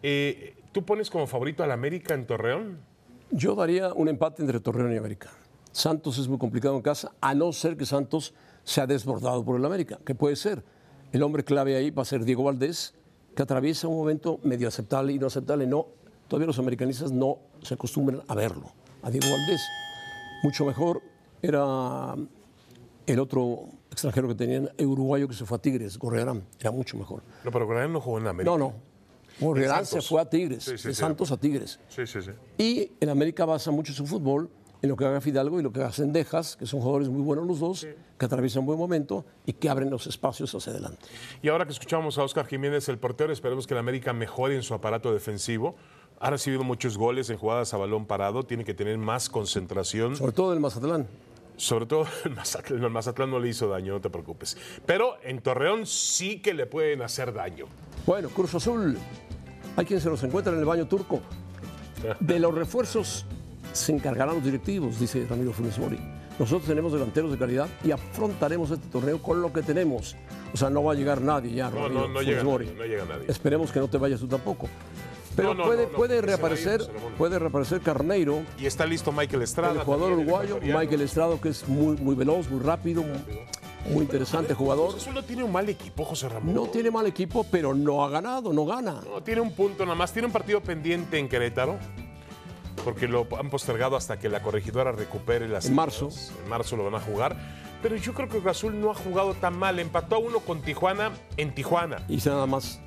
eh, 0.03 0.57
¿tú 0.73 0.83
pones 0.83 1.09
como 1.09 1.27
favorito 1.27 1.63
al 1.63 1.71
América 1.71 2.13
en 2.13 2.27
Torreón? 2.27 2.79
Yo 3.31 3.55
daría 3.55 3.93
un 3.93 4.07
empate 4.07 4.41
entre 4.41 4.59
Torreón 4.59 4.93
y 4.93 4.97
América. 4.97 5.31
Santos 5.71 6.17
es 6.17 6.27
muy 6.27 6.37
complicado 6.37 6.75
en 6.75 6.81
casa, 6.81 7.11
a 7.19 7.33
no 7.33 7.51
ser 7.51 7.75
que 7.75 7.85
Santos 7.85 8.33
sea 8.63 8.87
desbordado 8.87 9.43
por 9.43 9.59
el 9.59 9.65
América, 9.65 9.99
que 10.05 10.15
puede 10.15 10.35
ser. 10.35 10.63
El 11.11 11.21
hombre 11.23 11.43
clave 11.43 11.75
ahí 11.75 11.91
va 11.91 12.03
a 12.03 12.05
ser 12.05 12.23
Diego 12.23 12.43
Valdés, 12.43 12.93
que 13.35 13.43
atraviesa 13.43 13.87
un 13.87 13.97
momento 13.97 14.39
medio 14.43 14.67
aceptable 14.67 15.13
y 15.13 15.19
no 15.19 15.27
aceptable. 15.27 15.67
No, 15.67 15.87
todavía 16.27 16.47
los 16.47 16.59
americanistas 16.59 17.11
no 17.11 17.39
se 17.61 17.73
acostumbran 17.73 18.21
a 18.27 18.35
verlo, 18.35 18.71
a 19.01 19.09
Diego 19.09 19.27
Valdés. 19.29 19.61
Mucho 20.43 20.65
mejor 20.65 21.01
era 21.41 22.15
el 23.05 23.19
otro 23.19 23.65
extranjero 23.91 24.27
que 24.29 24.35
tenían, 24.35 24.69
el 24.77 24.85
uruguayo 24.85 25.27
que 25.27 25.33
se 25.33 25.45
fue 25.45 25.57
a 25.57 25.61
Tigres, 25.61 25.97
Gorrearán, 25.97 26.45
era 26.59 26.71
mucho 26.71 26.97
mejor. 26.97 27.21
No, 27.43 27.51
pero 27.51 27.67
Granada 27.67 27.87
no 27.89 28.01
jugó 28.01 28.19
en 28.19 28.27
América. 28.27 28.51
No, 28.51 28.57
no. 28.57 28.73
Gorrearán 29.39 29.85
se 29.85 30.01
fue 30.01 30.21
a 30.21 30.29
Tigres, 30.29 30.63
Sí, 30.63 30.77
sí, 30.77 30.87
de 30.89 30.93
sí. 30.93 30.99
Santos 30.99 31.31
a 31.31 31.37
Tigres. 31.37 31.79
Sí, 31.89 32.05
sí, 32.07 32.19
sí. 32.21 32.31
Y 32.57 32.91
en 32.99 33.09
América 33.09 33.45
basa 33.45 33.71
mucho 33.71 33.93
su 33.93 34.05
fútbol 34.05 34.49
en 34.81 34.89
lo 34.89 34.95
que 34.95 35.05
haga 35.05 35.19
Fidalgo 35.19 35.59
y 35.59 35.63
lo 35.63 35.71
que 35.71 35.79
haga 35.79 35.91
Sendejas, 35.91 36.55
que 36.55 36.65
son 36.65 36.79
jugadores 36.79 37.09
muy 37.09 37.21
buenos 37.21 37.47
los 37.47 37.59
dos, 37.59 37.87
que 38.17 38.25
atraviesan 38.25 38.61
un 38.61 38.67
buen 38.67 38.77
momento 38.79 39.25
y 39.45 39.53
que 39.53 39.67
abren 39.69 39.89
los 39.89 40.05
espacios 40.07 40.53
hacia 40.53 40.71
adelante. 40.71 41.05
Y 41.41 41.49
ahora 41.49 41.65
que 41.65 41.71
escuchamos 41.71 42.17
a 42.17 42.23
Oscar 42.23 42.45
Jiménez, 42.45 42.87
el 42.89 42.97
portero, 42.99 43.33
esperemos 43.33 43.65
que 43.67 43.73
el 43.73 43.79
América 43.79 44.13
mejore 44.13 44.55
en 44.55 44.63
su 44.63 44.73
aparato 44.73 45.11
defensivo. 45.11 45.75
Ha 46.19 46.29
recibido 46.29 46.63
muchos 46.63 46.97
goles 46.97 47.29
en 47.29 47.37
jugadas 47.37 47.73
a 47.73 47.77
balón 47.77 48.05
parado, 48.05 48.43
tiene 48.43 48.63
que 48.63 48.73
tener 48.73 48.97
más 48.97 49.27
concentración. 49.29 50.15
Sobre 50.15 50.31
todo 50.31 50.53
el 50.53 50.59
Mazatlán. 50.59 51.07
Sobre 51.57 51.85
todo 51.85 52.05
el 52.25 52.31
Mazatlán, 52.31 52.83
el 52.83 52.89
Mazatlán 52.89 53.31
no 53.31 53.39
le 53.39 53.49
hizo 53.49 53.67
daño, 53.67 53.93
no 53.93 54.01
te 54.01 54.09
preocupes. 54.09 54.55
Pero 54.85 55.15
en 55.23 55.41
Torreón 55.41 55.85
sí 55.85 56.41
que 56.41 56.53
le 56.53 56.67
pueden 56.67 57.01
hacer 57.01 57.33
daño. 57.33 57.65
Bueno, 58.05 58.29
Cruz 58.29 58.53
Azul. 58.55 58.97
Hay 59.77 59.85
quien 59.85 59.99
se 60.01 60.09
los 60.09 60.23
encuentra 60.23 60.53
en 60.53 60.59
el 60.59 60.65
baño 60.65 60.87
turco. 60.87 61.21
De 62.19 62.39
los 62.39 62.53
refuerzos 62.53 63.25
se 63.73 63.91
encargarán 63.91 64.35
los 64.35 64.43
directivos, 64.43 64.99
dice 64.99 65.25
Ramiro 65.29 65.51
Funes 65.53 65.77
Mori. 65.79 65.99
Nosotros 66.37 66.67
tenemos 66.67 66.91
delanteros 66.91 67.31
de 67.31 67.37
calidad 67.37 67.67
y 67.83 67.91
afrontaremos 67.91 68.69
este 68.71 68.87
torneo 68.89 69.21
con 69.21 69.41
lo 69.41 69.53
que 69.53 69.61
tenemos. 69.61 70.15
O 70.53 70.57
sea, 70.57 70.69
no 70.69 70.83
va 70.83 70.91
a 70.91 70.95
llegar 70.95 71.21
nadie 71.21 71.53
ya, 71.53 71.69
No, 71.69 71.83
Ramiro 71.83 72.01
no, 72.01 72.07
no 72.09 72.21
llega 72.21 72.43
Mori. 72.43 72.65
nadie, 72.65 72.77
no 72.77 72.85
llega 72.85 73.05
nadie. 73.05 73.25
Esperemos 73.27 73.71
que 73.71 73.79
no 73.79 73.87
te 73.87 73.97
vayas 73.97 74.19
tú 74.19 74.27
tampoco. 74.27 74.67
Pero 75.35 75.53
No, 75.53 75.65
no, 75.65 75.91
puede, 75.91 76.15
no, 76.21 76.21
reaparecer, 76.21 76.81
puede 77.17 77.39
reaparecer 77.39 77.81
Carneiro, 77.81 78.43
Y 78.57 78.65
está 78.65 78.85
listo 78.85 79.11
Michael 79.11 79.41
Estrada. 79.43 79.73
el 79.73 79.79
jugador 79.79 80.13
uruguayo. 80.13 80.59
Michael 80.61 81.01
Estrado, 81.01 81.39
que 81.41 81.49
es 81.49 81.67
muy, 81.67 81.97
muy 81.97 82.15
veloz, 82.15 82.49
muy 82.49 82.61
rápido, 82.61 83.01
muy, 83.03 83.17
muy 83.85 84.03
interesante 84.03 84.53
jugador. 84.53 84.95
No 85.13 85.23
tiene 85.23 85.43
un 85.43 85.51
mal 85.51 85.69
equipo, 85.69 86.05
José 86.05 86.29
Ramón. 86.29 86.53
No 86.55 86.67
tiene 86.67 86.91
mal 86.91 87.05
equipo, 87.05 87.45
pero 87.49 87.73
no 87.73 88.03
ha 88.03 88.09
ganado, 88.09 88.51
no 88.51 88.65
gana. 88.65 89.01
No, 89.05 89.21
tiene 89.21 89.41
un 89.41 89.51
punto 89.51 89.85
nada 89.85 89.95
más. 89.95 90.11
Tiene 90.11 90.27
un 90.27 90.31
partido 90.31 90.61
pendiente 90.61 91.19
en 91.19 91.29
Querétaro. 91.29 91.77
Porque 92.83 93.07
lo 93.07 93.27
han 93.39 93.49
postergado 93.49 93.95
hasta 93.95 94.19
que 94.19 94.29
la 94.29 94.41
corregidora 94.41 94.91
recupere 94.91 95.47
las. 95.47 95.65
En 95.65 95.75
marzo. 95.75 96.07
ideas. 96.07 96.33
En 96.43 96.49
marzo 96.49 96.75
lo 96.75 96.83
van 96.83 96.95
a 96.95 96.99
jugar. 96.99 97.35
Pero 97.81 97.95
yo 97.95 98.13
creo 98.13 98.27
que 98.27 98.39
Cruz 98.39 98.47
Azul 98.47 98.79
no 98.79 98.91
ha 98.91 98.95
jugado 98.95 99.33
tan 99.33 99.57
mal. 99.57 99.79
Empató 99.79 100.15
a 100.15 100.19
uno 100.19 100.39
con 100.39 100.61
Tijuana 100.61 101.11
en 101.37 101.53
Tijuana. 101.53 102.03
Y 102.07 102.17
nada 102.17 102.45
más. 102.45 102.79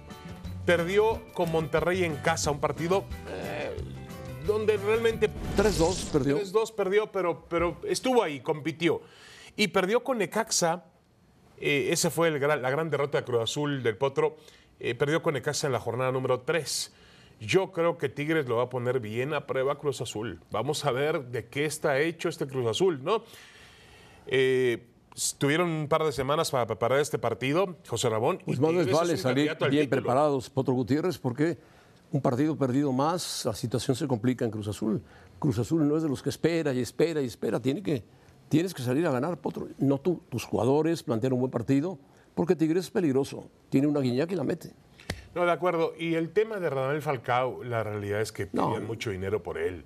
Perdió 0.65 1.21
con 1.35 1.51
Monterrey 1.51 2.05
en 2.05 2.17
casa. 2.17 2.51
Un 2.51 2.61
partido 2.61 3.05
eh, 3.29 3.77
donde 4.47 4.77
realmente 4.77 5.31
3-2 5.57 6.11
perdió. 6.11 6.41
3-2 6.41 6.75
perdió, 6.75 7.13
pero, 7.13 7.45
pero 7.49 7.77
estuvo 7.85 8.23
ahí, 8.23 8.41
compitió. 8.41 9.01
Y 9.59 9.69
perdió 9.69 10.03
con 10.05 10.19
Necaxa. 10.19 10.85
Eh, 11.61 11.89
esa 11.91 12.11
fue 12.11 12.29
el 12.29 12.39
gran- 12.39 12.63
la 12.63 12.71
gran 12.71 12.89
derrota 12.91 13.19
de 13.19 13.25
Cruz 13.25 13.43
Azul 13.43 13.83
del 13.83 13.97
Potro. 13.97 14.37
Eh, 14.81 14.95
perdió 14.95 15.21
con 15.23 15.35
Necaxa 15.35 15.67
en 15.67 15.73
la 15.73 15.81
jornada 15.81 16.13
número 16.13 16.41
3. 16.41 16.93
Yo 17.41 17.73
creo 17.73 17.99
que 17.99 18.09
Tigres 18.09 18.47
lo 18.49 18.57
va 18.57 18.65
a 18.65 18.69
poner 18.71 19.01
bien 19.01 19.35
a 19.35 19.47
prueba 19.47 19.79
Cruz 19.79 20.01
Azul. 20.01 20.41
Vamos 20.51 20.85
a 20.85 20.93
ver 20.93 21.25
de 21.27 21.47
qué 21.47 21.65
está 21.67 21.99
hecho 22.01 22.29
este 22.29 22.47
Cruz 22.47 22.67
Azul, 22.69 23.03
¿no? 23.03 23.23
Eh, 24.27 24.87
tuvieron 25.39 25.69
un 25.69 25.89
par 25.89 26.05
de 26.05 26.13
semanas 26.13 26.51
para 26.51 26.67
preparar 26.67 27.01
este 27.01 27.19
partido, 27.19 27.77
José 27.89 28.09
Ramón. 28.09 28.39
Pues 28.45 28.61
más 28.61 28.73
les 28.73 28.91
vale 28.93 29.17
salir 29.17 29.57
bien 29.71 29.89
preparados, 29.91 30.51
Potro 30.51 30.75
Gutiérrez, 30.75 31.19
porque 31.19 31.59
un 32.13 32.21
partido 32.21 32.57
perdido 32.57 32.93
más, 32.93 33.45
la 33.45 33.55
situación 33.55 33.97
se 33.97 34.07
complica 34.07 34.45
en 34.45 34.51
Cruz 34.51 34.69
Azul. 34.69 35.03
Cruz 35.39 35.59
Azul 35.59 35.87
no 35.89 35.97
es 35.97 36.03
de 36.03 36.09
los 36.09 36.23
que 36.23 36.29
espera 36.31 36.73
y 36.73 36.81
espera 36.81 37.21
y 37.21 37.27
espera, 37.27 37.61
tiene 37.61 37.83
que, 37.83 38.05
tienes 38.49 38.75
que 38.75 38.83
salir 38.83 39.07
a 39.07 39.11
ganar, 39.11 39.39
Potro. 39.39 39.69
No 39.79 39.99
tú, 39.99 40.23
tus 40.29 40.45
jugadores 40.45 41.03
plantean 41.03 41.35
un 41.35 41.41
buen 41.41 41.51
partido, 41.51 41.99
porque 42.35 42.57
Tigres 42.57 42.85
es 42.85 42.91
peligroso, 42.91 43.51
tiene 43.69 43.87
una 43.87 44.01
guiña 44.01 44.27
que 44.27 44.37
la 44.37 44.45
mete. 44.45 44.73
No, 45.35 45.45
de 45.45 45.53
acuerdo. 45.53 45.95
Y 45.99 46.15
el 46.15 46.31
tema 46.31 46.59
de 46.59 46.71
Radamel 46.71 47.03
Falcao, 47.03 47.63
la 47.63 47.85
realidad 47.85 48.21
es 48.21 48.33
que 48.33 48.47
pedían 48.47 48.87
mucho 48.87 49.11
dinero 49.11 49.43
por 49.43 49.59
él. 49.59 49.85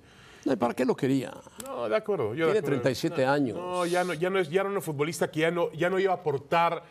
¿Para 0.59 0.73
qué 0.73 0.85
lo 0.85 0.95
quería? 0.95 1.33
No, 1.63 1.87
de 1.87 1.95
acuerdo. 1.95 2.33
Tiene 2.33 2.61
37 2.61 3.25
años. 3.25 3.57
No, 3.57 3.85
ya 3.85 4.03
no, 4.03 4.13
ya 4.13 4.29
no 4.29 4.39
es, 4.39 4.49
ya 4.49 4.63
no 4.63 4.69
es 4.69 4.75
un 4.75 4.81
futbolista 4.81 5.31
que 5.31 5.41
ya 5.41 5.51
no, 5.51 5.71
ya 5.71 5.89
no 5.89 5.99
iba 5.99 6.11
a 6.11 6.17
aportar 6.17 6.83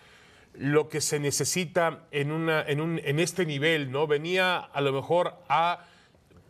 lo 0.54 0.88
que 0.88 1.00
se 1.00 1.18
necesita 1.18 2.06
en, 2.10 2.30
una, 2.30 2.62
en, 2.62 2.80
un, 2.80 3.00
en 3.04 3.18
este 3.18 3.46
nivel, 3.46 3.90
¿no? 3.90 4.06
Venía 4.06 4.58
a 4.58 4.80
lo 4.80 4.92
mejor 4.92 5.34
a 5.48 5.84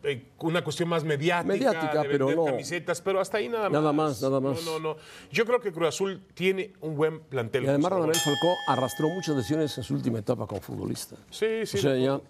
eh, 0.05 0.33
una 0.39 0.65
cuestión 0.65 0.89
más 0.89 1.05
mediática, 1.05 1.53
mediática 1.53 2.03
de 2.03 2.09
pero 2.09 2.31
no. 2.31 2.45
camisetas, 2.45 3.01
pero 3.01 3.21
hasta 3.21 3.39
ahí 3.39 3.49
nada 3.49 3.71
más. 3.71 3.73
Nada 3.73 3.93
más, 3.93 4.23
nada 4.23 4.41
más. 4.41 4.65
No, 4.65 4.79
no, 4.79 4.95
no. 4.95 4.97
Yo 5.31 5.47
creo 5.47 5.61
que 5.61 5.73
Cruz 5.73 5.89
Azul 5.89 6.23
tiene 6.35 6.73
un 6.81 6.97
buen 6.97 7.21
plantel. 7.21 7.65
Y 7.65 7.69
además 7.69 7.93
Radamel 7.93 8.17
Falcó 8.17 8.55
arrastró 8.67 9.09
muchas 9.09 9.37
lesiones 9.37 9.77
en 9.79 9.85
su 9.85 9.95
última 9.95 10.19
etapa 10.19 10.47
como 10.47 10.61
futbolista. 10.61 11.17
Sí, 11.31 11.67
sí. 11.67 11.79
O 11.79 11.81
sea, 11.81 11.97
ya... 11.97 12.21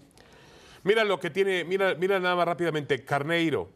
Mira 0.84 1.04
lo 1.04 1.20
que 1.20 1.30
tiene, 1.30 1.64
mira, 1.64 1.94
mira 1.94 2.18
nada 2.18 2.34
más 2.34 2.44
rápidamente, 2.44 3.04
Carneiro, 3.04 3.70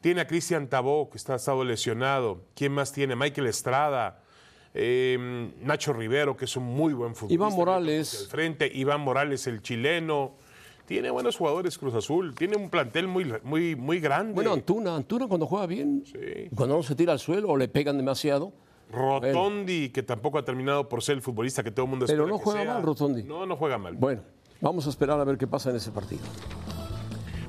tiene 0.00 0.20
a 0.20 0.26
Cristian 0.26 0.68
Tabó, 0.68 1.10
que 1.10 1.18
está 1.18 1.34
estado 1.34 1.64
lesionado. 1.64 2.44
¿Quién 2.54 2.72
más 2.72 2.92
tiene? 2.92 3.16
Michael 3.16 3.48
Estrada. 3.48 4.22
Eh, 4.72 5.50
Nacho 5.60 5.92
Rivero, 5.92 6.36
que 6.36 6.46
es 6.46 6.56
un 6.56 6.64
muy 6.64 6.92
buen 6.92 7.14
futbolista. 7.14 7.34
Iván 7.34 7.52
Morales. 7.54 8.28
frente. 8.30 8.70
Iván 8.72 9.00
Morales, 9.00 9.46
el 9.46 9.62
chileno. 9.62 10.36
Tiene 10.86 11.10
buenos 11.10 11.36
jugadores 11.36 11.78
Cruz 11.78 11.94
Azul. 11.94 12.34
Tiene 12.34 12.56
un 12.56 12.68
plantel 12.68 13.08
muy, 13.08 13.32
muy, 13.42 13.74
muy 13.74 14.00
grande. 14.00 14.34
Bueno, 14.34 14.52
Antuna, 14.52 14.94
Antuna 14.94 15.26
cuando 15.26 15.46
juega 15.46 15.66
bien, 15.66 16.04
cuando 16.54 16.76
no 16.76 16.82
se 16.82 16.94
tira 16.94 17.12
al 17.12 17.18
suelo 17.18 17.48
o 17.48 17.56
le 17.56 17.68
pegan 17.68 17.96
demasiado. 17.96 18.52
Rotondi, 18.92 19.88
que 19.88 20.02
tampoco 20.02 20.38
ha 20.38 20.44
terminado 20.44 20.88
por 20.88 21.02
ser 21.02 21.16
el 21.16 21.22
futbolista 21.22 21.62
que 21.62 21.70
todo 21.70 21.86
el 21.86 21.90
mundo 21.90 22.04
espera 22.04 22.22
Pero 22.22 22.28
no 22.28 22.38
juega 22.38 22.64
mal, 22.64 22.82
Rotondi. 22.82 23.22
No, 23.24 23.46
no 23.46 23.56
juega 23.56 23.78
mal. 23.78 23.94
Bueno, 23.94 24.22
vamos 24.60 24.86
a 24.86 24.90
esperar 24.90 25.18
a 25.18 25.24
ver 25.24 25.38
qué 25.38 25.46
pasa 25.46 25.70
en 25.70 25.76
ese 25.76 25.90
partido. 25.90 26.22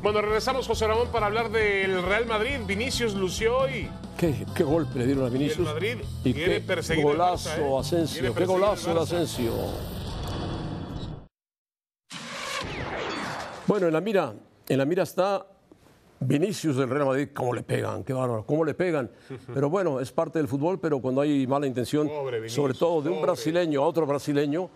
Bueno, 0.02 0.22
regresamos, 0.22 0.68
José 0.68 0.88
Ramón, 0.88 1.08
para 1.12 1.26
hablar 1.26 1.50
del 1.52 2.04
Real 2.04 2.26
Madrid. 2.26 2.58
Vinicius 2.66 3.16
lució 3.16 3.58
hoy. 3.58 3.90
¿Qué, 4.18 4.46
qué 4.56 4.64
golpe 4.64 5.00
le 5.00 5.08
dieron 5.08 5.26
a 5.26 5.30
Vinicius? 5.30 5.58
Y 5.58 5.62
el 5.62 5.66
Madrid 5.66 5.98
y 6.24 6.34
quiere 6.34 6.54
qué 6.54 6.62
perseguir 6.62 7.04
golazo, 7.04 7.50
el 7.50 7.62
Barça, 7.62 7.68
¿eh? 7.68 7.80
Asensio. 7.80 8.36
Qué 8.36 8.46
golazo 8.46 8.94
de. 8.94 9.00
Asensio. 9.02 9.54
Bueno, 13.68 13.88
en 13.88 13.94
la 13.94 14.02
mira, 14.02 14.34
en 14.68 14.78
la 14.78 14.86
mira 14.86 15.04
está 15.04 15.46
Vinicius 16.20 16.78
del 16.78 16.90
Real 16.90 17.08
Madrid. 17.08 17.30
¿Cómo 17.34 17.54
le 17.54 17.64
pegan? 17.64 18.04
Qué 18.04 18.14
bárbaro. 18.14 18.46
¿Cómo 18.46 18.64
le 18.64 18.74
pegan? 18.74 19.10
Pero 19.54 19.70
bueno, 19.70 20.00
es 20.00 20.12
parte 20.12 20.40
del 20.40 20.48
fútbol, 20.48 20.80
pero 20.80 21.00
cuando 21.00 21.22
hay 21.22 21.48
mala 21.48 21.66
intención, 21.66 22.08
Vinicius, 22.08 22.54
sobre 22.54 22.74
todo 22.76 23.02
de 23.02 23.10
un 23.10 23.16
pobre. 23.16 23.32
brasileño 23.32 23.84
a 23.84 23.88
otro 23.88 24.06
brasileño, 24.06 24.70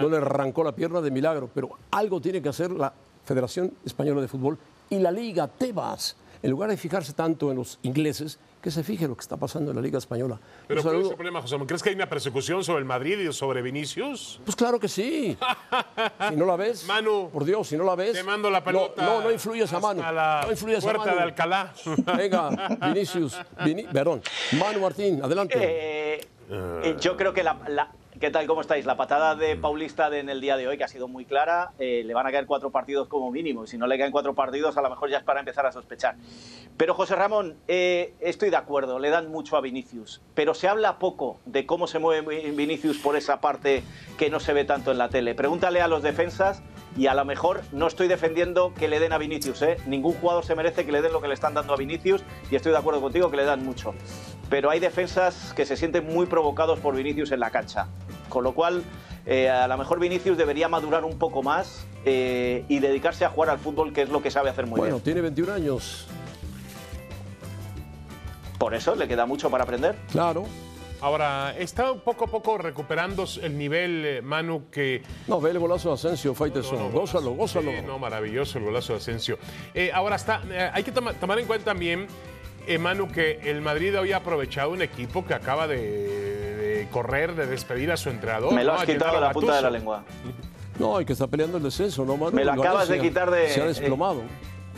no 0.00 0.08
le 0.08 0.18
arrancó 0.18 0.62
la 0.62 0.72
pierna 0.72 1.00
de 1.00 1.10
milagro. 1.10 1.50
Pero 1.52 1.70
algo 1.90 2.20
tiene 2.20 2.40
que 2.40 2.48
hacer 2.48 2.70
la 2.70 2.92
Federación 3.24 3.72
Española 3.84 4.20
de 4.20 4.28
Fútbol 4.28 4.56
y 4.90 5.00
la 5.00 5.10
Liga 5.10 5.48
Tebas. 5.48 6.16
En 6.46 6.52
lugar 6.52 6.70
de 6.70 6.76
fijarse 6.76 7.12
tanto 7.12 7.50
en 7.50 7.56
los 7.56 7.80
ingleses, 7.82 8.38
que 8.62 8.70
se 8.70 8.84
fije 8.84 9.08
lo 9.08 9.16
que 9.16 9.22
está 9.22 9.36
pasando 9.36 9.72
en 9.72 9.76
la 9.76 9.82
Liga 9.82 9.98
Española. 9.98 10.38
Pero 10.68 10.80
¿cuál 10.80 11.00
es 11.00 11.08
el 11.10 11.14
problema, 11.16 11.42
José? 11.42 11.56
¿Crees 11.66 11.82
que 11.82 11.88
hay 11.88 11.96
una 11.96 12.08
persecución 12.08 12.62
sobre 12.62 12.78
el 12.78 12.84
Madrid 12.84 13.18
y 13.18 13.32
sobre 13.32 13.62
Vinicius? 13.62 14.40
Pues 14.44 14.54
claro 14.54 14.78
que 14.78 14.86
sí. 14.86 15.36
Si 16.28 16.36
no 16.36 16.46
la 16.46 16.54
ves, 16.54 16.84
Manu, 16.86 17.30
por 17.32 17.44
Dios, 17.44 17.66
si 17.66 17.76
no 17.76 17.82
la 17.82 17.96
ves, 17.96 18.12
Te 18.12 18.22
mando 18.22 18.48
la 18.48 18.60
no- 18.60 18.64
pelota. 18.64 19.04
No, 19.04 19.22
no, 19.22 19.32
influyes 19.32 19.72
a 19.72 19.80
Manu. 19.80 20.00
la 20.02 20.42
no 20.46 20.52
influyes 20.52 20.78
a 20.84 20.86
puerta 20.86 21.04
Manu. 21.06 21.16
de 21.16 21.22
Alcalá. 21.24 21.72
Venga, 22.16 22.76
Vinicius, 22.92 23.36
Vini- 23.64 23.88
perdón, 23.92 24.22
Manu 24.52 24.78
Martín, 24.80 25.20
adelante. 25.24 25.58
Eh, 25.60 26.20
eh, 26.48 26.96
yo 27.00 27.16
creo 27.16 27.32
que 27.32 27.42
la, 27.42 27.56
la- 27.68 27.90
¿Qué 28.18 28.30
tal? 28.30 28.46
¿Cómo 28.46 28.62
estáis? 28.62 28.86
La 28.86 28.96
patada 28.96 29.34
de 29.34 29.56
Paulista 29.56 30.08
en 30.16 30.30
el 30.30 30.40
día 30.40 30.56
de 30.56 30.66
hoy, 30.66 30.78
que 30.78 30.84
ha 30.84 30.88
sido 30.88 31.06
muy 31.06 31.26
clara, 31.26 31.72
eh, 31.78 32.02
le 32.02 32.14
van 32.14 32.26
a 32.26 32.32
caer 32.32 32.46
cuatro 32.46 32.70
partidos 32.70 33.08
como 33.08 33.30
mínimo. 33.30 33.64
Y 33.64 33.66
si 33.66 33.76
no 33.76 33.86
le 33.86 33.98
caen 33.98 34.10
cuatro 34.10 34.34
partidos, 34.34 34.78
a 34.78 34.80
lo 34.80 34.88
mejor 34.88 35.10
ya 35.10 35.18
es 35.18 35.22
para 35.22 35.40
empezar 35.40 35.66
a 35.66 35.72
sospechar. 35.72 36.16
Pero 36.78 36.94
José 36.94 37.14
Ramón, 37.14 37.58
eh, 37.68 38.14
estoy 38.20 38.48
de 38.48 38.56
acuerdo, 38.56 38.98
le 38.98 39.10
dan 39.10 39.30
mucho 39.30 39.58
a 39.58 39.60
Vinicius. 39.60 40.22
Pero 40.34 40.54
se 40.54 40.66
habla 40.66 40.98
poco 40.98 41.40
de 41.44 41.66
cómo 41.66 41.86
se 41.86 41.98
mueve 41.98 42.52
Vinicius 42.52 42.96
por 42.96 43.16
esa 43.16 43.42
parte 43.42 43.84
que 44.16 44.30
no 44.30 44.40
se 44.40 44.54
ve 44.54 44.64
tanto 44.64 44.92
en 44.92 44.96
la 44.96 45.10
tele. 45.10 45.34
Pregúntale 45.34 45.82
a 45.82 45.88
los 45.88 46.02
defensas 46.02 46.62
y 46.96 47.08
a 47.08 47.14
lo 47.14 47.26
mejor 47.26 47.60
no 47.72 47.86
estoy 47.86 48.08
defendiendo 48.08 48.72
que 48.72 48.88
le 48.88 48.98
den 48.98 49.12
a 49.12 49.18
Vinicius. 49.18 49.60
¿eh? 49.60 49.76
Ningún 49.86 50.14
jugador 50.14 50.44
se 50.44 50.54
merece 50.54 50.86
que 50.86 50.92
le 50.92 51.02
den 51.02 51.12
lo 51.12 51.20
que 51.20 51.28
le 51.28 51.34
están 51.34 51.52
dando 51.52 51.74
a 51.74 51.76
Vinicius 51.76 52.24
y 52.50 52.56
estoy 52.56 52.72
de 52.72 52.78
acuerdo 52.78 53.02
contigo 53.02 53.30
que 53.30 53.36
le 53.36 53.44
dan 53.44 53.62
mucho. 53.62 53.94
Pero 54.48 54.70
hay 54.70 54.80
defensas 54.80 55.52
que 55.54 55.66
se 55.66 55.76
sienten 55.76 56.06
muy 56.06 56.26
provocados 56.26 56.78
por 56.78 56.96
Vinicius 56.96 57.32
en 57.32 57.40
la 57.40 57.50
cancha. 57.50 57.88
Con 58.36 58.44
lo 58.44 58.52
cual, 58.52 58.82
eh, 59.24 59.48
a 59.48 59.66
lo 59.66 59.78
mejor 59.78 59.98
Vinicius 59.98 60.36
debería 60.36 60.68
madurar 60.68 61.06
un 61.06 61.18
poco 61.18 61.42
más 61.42 61.86
eh, 62.04 62.66
y 62.68 62.80
dedicarse 62.80 63.24
a 63.24 63.30
jugar 63.30 63.48
al 63.48 63.58
fútbol, 63.58 63.94
que 63.94 64.02
es 64.02 64.10
lo 64.10 64.20
que 64.20 64.30
sabe 64.30 64.50
hacer 64.50 64.66
muy 64.66 64.78
bueno, 64.78 64.96
bien. 64.96 65.04
tiene 65.04 65.22
21 65.22 65.54
años, 65.54 66.06
Por 68.58 68.74
eso 68.74 68.94
le 68.94 69.08
queda 69.08 69.24
mucho 69.24 69.48
para 69.48 69.64
aprender. 69.64 69.96
claro. 70.12 70.44
Ahora, 71.00 71.54
está 71.58 71.94
poco 71.94 72.24
a 72.24 72.28
poco 72.28 72.58
recuperando 72.58 73.24
el 73.42 73.56
nivel, 73.56 74.04
eh, 74.04 74.20
Manu, 74.22 74.68
que... 74.70 75.02
No, 75.28 75.40
ve 75.40 75.50
el 75.52 75.58
golazo 75.58 75.88
de 75.90 75.94
Asensio, 75.94 76.34
Faitelson. 76.34 76.78
No, 76.78 76.84
no, 76.84 76.90
gózalo, 76.90 77.30
gózalo. 77.32 77.70
Sí, 77.70 77.76
no, 77.86 77.98
maravilloso 77.98 78.58
el 78.58 78.64
golazo 78.64 78.92
de 78.94 78.98
Asensio. 78.98 79.38
Eh, 79.72 79.90
ahora 79.94 80.16
está, 80.16 80.42
eh, 80.50 80.70
hay 80.74 80.82
que 80.82 80.92
toma- 80.92 81.12
tomar 81.14 81.38
en 81.38 81.46
cuenta 81.46 81.64
también, 81.66 82.06
eh, 82.66 82.76
Manu, 82.78 83.08
que 83.08 83.40
el 83.44 83.60
Madrid 83.62 83.98
hoy 83.98 84.12
ha 84.12 84.18
aprovechado 84.18 84.70
un 84.72 84.80
equipo 84.82 85.24
que 85.24 85.32
acaba 85.34 85.66
de, 85.66 86.45
de 86.76 86.88
correr, 86.88 87.34
de 87.34 87.46
despedir 87.46 87.90
a 87.90 87.96
su 87.96 88.10
entrenador. 88.10 88.52
Me 88.52 88.64
lo 88.64 88.72
¿no? 88.72 88.76
has 88.78 88.82
A 88.82 88.86
quitado 88.86 89.20
la 89.20 89.32
punta 89.32 89.56
de 89.56 89.62
la 89.62 89.70
lengua. 89.70 90.02
No, 90.78 90.96
hay 90.98 91.04
que 91.06 91.14
estar 91.14 91.28
peleando 91.28 91.56
el 91.56 91.62
descenso, 91.62 92.04
¿no, 92.04 92.16
Manu? 92.16 92.32
Me 92.36 92.44
lo 92.44 92.52
acabas 92.52 92.88
de 92.88 93.00
quitar 93.00 93.30
de- 93.30 93.48
Se 93.48 93.60
ha 93.60 93.64
eh, 93.64 93.68
desplomado. 93.68 94.22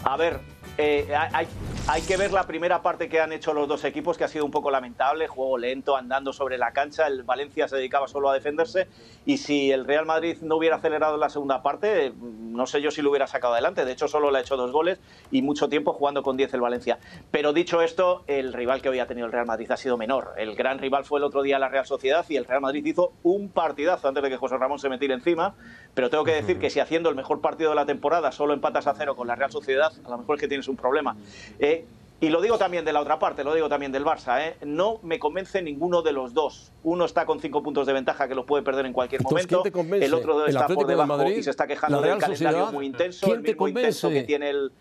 A 0.05 0.17
ver, 0.17 0.38
eh, 0.78 1.12
hay, 1.32 1.49
hay 1.90 2.02
que 2.02 2.18
ver 2.18 2.32
la 2.32 2.47
primera 2.47 2.82
parte 2.82 3.08
que 3.08 3.18
han 3.18 3.32
hecho 3.32 3.54
los 3.54 3.66
dos 3.66 3.82
equipos, 3.85 4.18
que 4.18 4.25
ha 4.25 4.28
sido 4.28 4.44
un 4.44 4.50
poco 4.50 4.70
lamentable, 4.70 5.26
juego 5.26 5.56
lento, 5.56 5.97
andando 5.97 6.35
sobre 6.35 6.58
la 6.58 6.73
cancha, 6.73 7.06
el 7.06 7.23
Valencia 7.23 7.66
se 7.66 7.76
dedicaba 7.76 8.06
solo 8.06 8.28
a 8.28 8.35
defenderse, 8.35 8.88
y 9.25 9.38
si 9.38 9.73
el 9.73 9.87
Real 9.87 10.04
Madrid 10.04 10.37
no 10.42 10.56
hubiera 10.56 10.76
acelerado 10.76 11.16
la 11.16 11.30
segunda 11.30 11.62
parte, 11.62 12.12
no 12.20 12.66
sé 12.66 12.82
yo 12.82 12.90
si 12.90 13.00
lo 13.00 13.08
hubiera 13.08 13.26
sacado 13.26 13.54
adelante, 13.54 13.87
de 13.87 13.92
hecho 13.92 14.06
solo 14.06 14.30
le 14.30 14.37
ha 14.37 14.40
hecho 14.42 14.58
dos 14.58 14.70
goles 14.70 15.00
y 15.30 15.40
mucho 15.40 15.70
tiempo 15.70 15.94
jugando 15.94 16.23
con 16.23 16.37
10 16.37 16.52
el 16.52 16.61
Valencia. 16.61 16.99
Pero 17.30 17.54
dicho 17.54 17.80
esto, 17.80 18.23
el 18.26 18.52
rival 18.52 18.82
que 18.82 18.90
hoy 18.90 18.99
ha 18.99 19.06
tenido 19.06 19.26
el 19.26 19.32
Real 19.32 19.47
Madrid 19.47 19.70
ha 19.73 19.78
sido 19.78 19.97
menor, 19.97 20.35
el 20.37 20.54
gran 20.56 20.78
rival 20.78 21.06
fue 21.06 21.20
el 21.20 21.25
otro 21.25 21.42
día 21.42 21.58
la 21.58 21.70
Real 21.70 21.87
Sociedad 21.87 22.26
y 22.28 22.37
el 22.37 22.44
Real 22.44 22.61
Madrid 22.61 22.85
hizo 22.85 23.14
un 23.23 23.49
partidazo 23.49 24.08
antes 24.08 24.23
de 24.23 24.28
que 24.28 24.37
José 24.37 24.58
Ramón 24.58 24.78
se 24.78 24.90
metiera 24.90 25.14
encima, 25.14 25.54
pero 25.94 26.11
tengo 26.11 26.25
que 26.25 26.35
decir 26.35 26.58
que 26.58 26.68
si 26.68 26.80
haciendo 26.80 27.08
el 27.08 27.16
mejor 27.16 27.40
partido 27.40 27.70
de 27.70 27.76
la 27.76 27.87
temporada 27.87 28.30
solo 28.30 28.52
empatas 28.52 28.87
a 28.87 28.94
cero 28.94 29.16
con 29.16 29.26
la 29.26 29.37
Real 29.37 29.50
Sociedad, 29.50 29.90
a 30.04 30.11
lo 30.11 30.18
mejor 30.18 30.37
es 30.37 30.40
que 30.42 30.49
tienes 30.49 30.67
un 30.70 30.76
problema. 30.76 31.16
Eh, 31.58 31.84
y 32.20 32.30
lo 32.30 32.40
digo 32.40 32.58
también 32.58 32.84
de 32.84 32.92
la 32.92 33.00
otra 33.00 33.18
parte, 33.20 33.44
lo 33.44 33.54
digo 33.54 33.68
también 33.68 33.92
del 33.92 34.04
Barça. 34.04 34.40
¿eh? 34.40 34.56
No 34.64 34.98
me 35.02 35.20
convence 35.20 35.62
ninguno 35.62 36.02
de 36.02 36.12
los 36.12 36.34
dos. 36.34 36.72
Uno 36.82 37.04
está 37.04 37.25
con 37.25 37.38
cinco 37.40 37.62
puntos 37.62 37.87
de 37.87 37.92
ventaja 37.92 38.26
que 38.26 38.34
lo 38.34 38.44
puede 38.44 38.64
perder 38.64 38.87
en 38.87 38.92
cualquier 38.92 39.20
Entonces, 39.20 39.46
momento. 39.46 39.62
¿quién 39.62 39.72
te 39.72 39.78
convence? 39.78 40.06
El 40.06 40.14
otro 40.14 40.44
¿El 40.44 40.50
está 40.50 40.66
por 40.66 40.87
de 40.87 40.92
debajo 40.94 41.16
Madrid? 41.16 41.37
y 41.37 41.42
se 41.44 41.50
está 41.50 41.64
¿La 41.64 41.68
quejando 41.68 42.00
del 42.00 42.18
calendario 42.18 42.37
Sociedad? 42.58 42.72
muy 42.72 42.87
intenso, 42.87 43.25
¿Quién 43.26 43.37
el 43.38 43.44
te 43.44 43.50
intenso 43.52 43.66
convence? 44.08 44.08
que 44.10 44.22
tiene 44.25 44.50
el. 44.50 44.72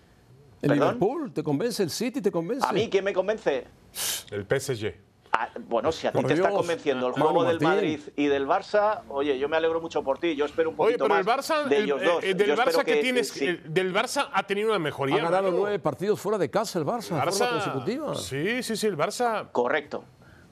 ¿El 0.63 0.69
¿Perdón? 0.69 0.77
Liverpool 0.95 1.31
te 1.33 1.43
convence? 1.43 1.83
¿El 1.83 1.91
City 1.91 2.19
te 2.21 2.31
convence? 2.31 2.65
A 2.67 2.73
mí, 2.73 2.89
¿quién 2.89 3.03
me 3.03 3.13
convence? 3.13 3.65
El 4.31 4.43
PSG. 4.45 4.95
Ah, 5.39 5.49
bueno, 5.67 5.91
si 5.91 6.07
a 6.07 6.11
ti 6.11 6.17
Por 6.17 6.25
te 6.27 6.33
está 6.33 6.49
convenciendo 6.49 7.05
el 7.07 7.13
juego 7.13 7.43
del. 7.43 7.61
Madrid 7.61 7.99
y 8.15 8.25
del 8.25 8.47
Barça, 8.47 9.01
oye, 9.09 9.37
yo 9.37 9.47
me 9.47 9.55
alegro 9.57 9.79
mucho 9.79 10.01
por 10.03 10.17
ti. 10.17 10.35
Yo 10.35 10.45
espero 10.45 10.69
un 10.71 10.75
Oye, 10.79 10.97
poquito 10.97 11.03
pero 11.05 11.19
el 11.19 11.25
más 11.25 11.37
Barça, 11.47 11.65
de 11.65 11.77
el- 11.77 11.83
ellos 11.83 12.01
eh, 12.01 12.05
dos. 12.05 12.23
eh, 12.23 12.33
del 12.33 12.47
Yo 12.47 12.55
Barça 12.55 12.83
que, 12.83 12.95
tienes, 12.95 13.29
sí. 13.29 13.45
el- 13.45 13.71
del 13.71 13.93
Barça 13.93 14.29
ha 14.33 14.43
tenido 14.47 14.69
una 14.69 14.79
mejoría. 14.79 15.17
Ha 15.17 15.25
ganado 15.29 15.51
nueve 15.51 15.77
partidos 15.77 16.19
fuera 16.19 16.39
de 16.39 16.49
casa 16.49 16.79
el 16.79 16.85
Barça, 16.85 17.23
de 17.23 17.31
forma 17.31 17.49
consecutiva. 17.51 18.15
Sí, 18.15 18.63
sí, 18.63 18.75
sí, 18.75 18.87
el 18.87 18.97
Barça. 18.97 19.49
Correcto. 19.51 20.03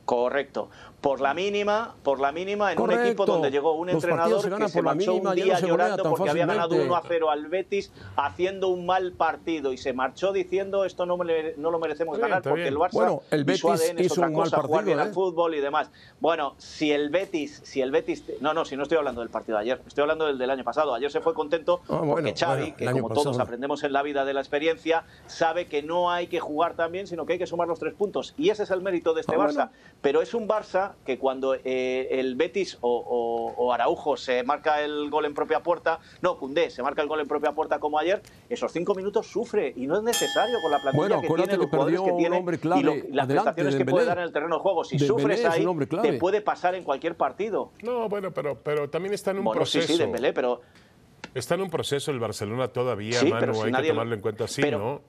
Correcto. 0.05 0.69
Por 1.01 1.21
la 1.21 1.35
mínima, 1.35 1.95
por 2.01 2.19
la 2.19 2.31
mínima, 2.31 2.73
en 2.73 2.81
un 2.81 2.91
equipo 2.91 3.25
donde 3.27 3.51
llegó 3.51 3.73
un 3.73 3.87
Los 3.87 3.95
entrenador 4.03 4.41
se 4.41 4.49
que 4.49 4.69
se 4.69 4.81
marchó 4.81 5.11
mínima, 5.11 5.17
un 5.17 5.23
no 5.37 5.43
día 5.43 5.59
llorando 5.59 6.03
porque 6.03 6.29
había 6.31 6.45
ganado 6.47 6.69
fácilmente. 6.69 6.93
1 6.93 6.95
a 6.95 7.03
0 7.07 7.29
al 7.29 7.47
Betis 7.47 7.91
haciendo 8.15 8.69
un 8.69 8.85
mal 8.87 9.11
partido 9.11 9.71
y 9.71 9.77
se 9.77 9.93
marchó 9.93 10.31
diciendo 10.33 10.83
esto 10.83 11.05
no, 11.05 11.17
me 11.17 11.53
no 11.57 11.69
lo 11.69 11.77
merecemos 11.79 12.17
bien, 12.17 12.29
ganar 12.29 12.41
porque 12.41 12.61
bien. 12.61 12.73
el 12.73 12.79
Barça 12.79 12.93
Bueno, 12.93 13.21
el 13.29 13.41
y 13.49 13.57
su 13.57 13.67
Betis 13.67 13.89
ADN 13.89 13.99
es 13.99 14.11
otra 14.13 14.27
un 14.27 14.33
mal 14.33 14.43
cosa, 14.45 14.61
jugar 14.63 14.85
bien 14.85 14.97
¿eh? 14.97 15.01
al 15.03 15.13
fútbol 15.13 15.53
y 15.53 15.59
demás. 15.59 15.91
Bueno, 16.19 16.55
si 16.57 16.91
el 16.91 17.09
Betis, 17.11 17.61
si 17.63 17.81
el 17.81 17.91
Betis, 17.91 18.23
no, 18.41 18.53
no, 18.55 18.65
si 18.65 18.75
no 18.75 18.83
estoy 18.83 18.97
hablando 18.97 19.21
del 19.21 19.29
partido 19.29 19.57
de 19.57 19.63
ayer, 19.63 19.81
estoy 19.85 20.01
hablando 20.01 20.25
del 20.25 20.39
del 20.39 20.49
año 20.49 20.63
pasado. 20.63 20.95
Ayer 20.95 21.11
se 21.11 21.21
fue 21.21 21.33
contento 21.35 21.81
Ah, 21.87 21.97
bueno, 21.97 22.13
porque 22.13 22.33
Xavi, 22.33 22.61
bueno, 22.61 22.75
que 22.77 23.01
como 23.01 23.13
todos 23.13 23.37
aprendemos 23.39 23.83
en 23.83 23.93
la 23.93 24.01
vida 24.01 24.25
de 24.25 24.33
la 24.33 24.39
experiencia, 24.41 25.03
sabe 25.27 25.67
que 25.67 25.83
no 25.83 26.09
hay 26.11 26.27
que 26.27 26.39
jugar 26.39 26.75
tan 26.75 26.91
bien, 26.91 27.05
sino 27.07 27.25
que 27.25 27.33
hay 27.33 27.39
que 27.39 27.47
sumar 27.47 27.67
los 27.67 27.79
tres 27.79 27.93
puntos. 27.93 28.33
Y 28.37 28.49
ese 28.49 28.63
es 28.63 28.71
el 28.71 28.81
mérito 28.81 29.13
de 29.13 29.21
este 29.21 29.35
Ah, 29.35 29.39
Barça. 29.39 29.69
Pero 30.01 30.21
es 30.21 30.33
un 30.33 30.47
Barça 30.47 30.84
que 31.05 31.17
cuando 31.17 31.55
eh, 31.55 32.07
el 32.11 32.35
Betis 32.35 32.77
o, 32.81 32.89
o- 32.97 33.53
o 33.63 33.73
Araujo 33.73 34.17
se 34.17 34.43
marca 34.43 34.81
el 34.81 35.09
gol 35.09 35.25
en 35.25 35.33
propia 35.33 35.61
puerta, 35.61 35.99
no, 36.21 36.37
Cundé 36.37 36.69
se 36.69 36.83
marca 36.83 37.01
el 37.01 37.07
gol 37.07 37.19
en 37.21 37.27
propia 37.27 37.51
puerta 37.53 37.79
como 37.79 37.97
ayer, 37.97 38.21
esos 38.49 38.71
cinco 38.71 38.93
minutos 38.95 39.27
sufre 39.27 39.73
y 39.75 39.87
no 39.87 39.97
es 39.97 40.03
necesario 40.03 40.55
con 40.61 40.71
la 40.71 40.79
plantilla 40.81 40.97
Bueno, 41.01 41.21
que 41.21 41.27
tiene, 41.27 41.57
los 41.57 41.65
que 41.67 41.77
jugadores 41.77 42.01
que 42.01 42.11
tiene 42.13 42.37
hombre 42.37 42.55
y, 42.55 42.59
clave 42.59 42.81
lo- 42.83 42.95
y 42.95 42.97
las 43.11 43.25
adelante, 43.25 43.33
prestaciones 43.33 43.75
que 43.75 43.85
puede 43.85 44.05
dar 44.05 44.17
en 44.17 44.23
el 44.25 44.31
terreno 44.31 44.55
de 44.55 44.61
juego. 44.61 44.83
Si 44.83 44.97
Dembélé 44.97 45.37
sufres 45.37 45.45
ahí, 45.45 45.65
te 46.01 46.13
puede 46.13 46.41
pasar 46.41 46.75
en 46.75 46.83
cualquier 46.83 47.15
partido. 47.15 47.71
No, 47.83 48.07
bueno, 48.09 48.31
pero, 48.31 48.59
pero 48.61 48.89
también 48.89 49.13
está 49.13 49.31
en 49.31 49.39
un 49.39 49.45
Bueno, 49.45 49.65
sí, 49.65 49.77
proceso. 49.79 49.93
sí, 49.93 49.99
Dembélé, 49.99 50.33
pero 50.33 50.61
Está 51.33 51.55
en 51.55 51.61
un 51.61 51.69
proceso 51.69 52.11
el 52.11 52.19
Barcelona 52.19 52.69
todavía, 52.69 53.19
Sí, 53.19 53.25
Manu, 53.29 53.39
pero 53.41 53.53
si 53.55 53.59
hay 53.59 53.65
que 53.65 53.71
nadie 53.71 53.89
tomarlo 53.89 54.15
en 54.15 54.21
cuenta 54.21 54.43
así, 54.45 54.61
pero- 54.61 54.79
¿no? 54.79 55.01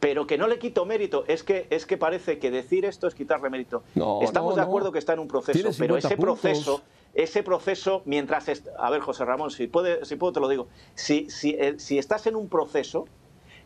Pero 0.00 0.26
que 0.26 0.38
no 0.38 0.46
le 0.46 0.58
quito 0.58 0.84
mérito. 0.86 1.24
Es 1.26 1.42
que, 1.42 1.66
es 1.70 1.86
que 1.86 1.96
parece 1.96 2.38
que 2.38 2.50
decir 2.50 2.84
esto 2.84 3.06
es 3.08 3.14
quitarle 3.14 3.50
mérito. 3.50 3.82
No, 3.94 4.20
Estamos 4.22 4.50
no, 4.50 4.56
de 4.56 4.62
no. 4.62 4.68
acuerdo 4.68 4.92
que 4.92 4.98
está 4.98 5.12
en 5.14 5.18
un 5.18 5.28
proceso, 5.28 5.58
pero 5.78 5.96
50 5.96 5.98
ese 6.08 6.16
puntos. 6.16 6.40
proceso, 6.40 6.82
ese 7.14 7.42
proceso, 7.42 8.02
mientras... 8.04 8.48
est- 8.48 8.68
A 8.78 8.90
ver, 8.90 9.00
José 9.00 9.24
Ramón, 9.24 9.50
si, 9.50 9.66
puede, 9.66 10.04
si 10.04 10.16
puedo 10.16 10.32
te 10.32 10.40
lo 10.40 10.48
digo. 10.48 10.68
Si, 10.94 11.28
si, 11.30 11.50
eh, 11.58 11.74
si 11.78 11.98
estás 11.98 12.26
en 12.26 12.36
un 12.36 12.48
proceso... 12.48 13.06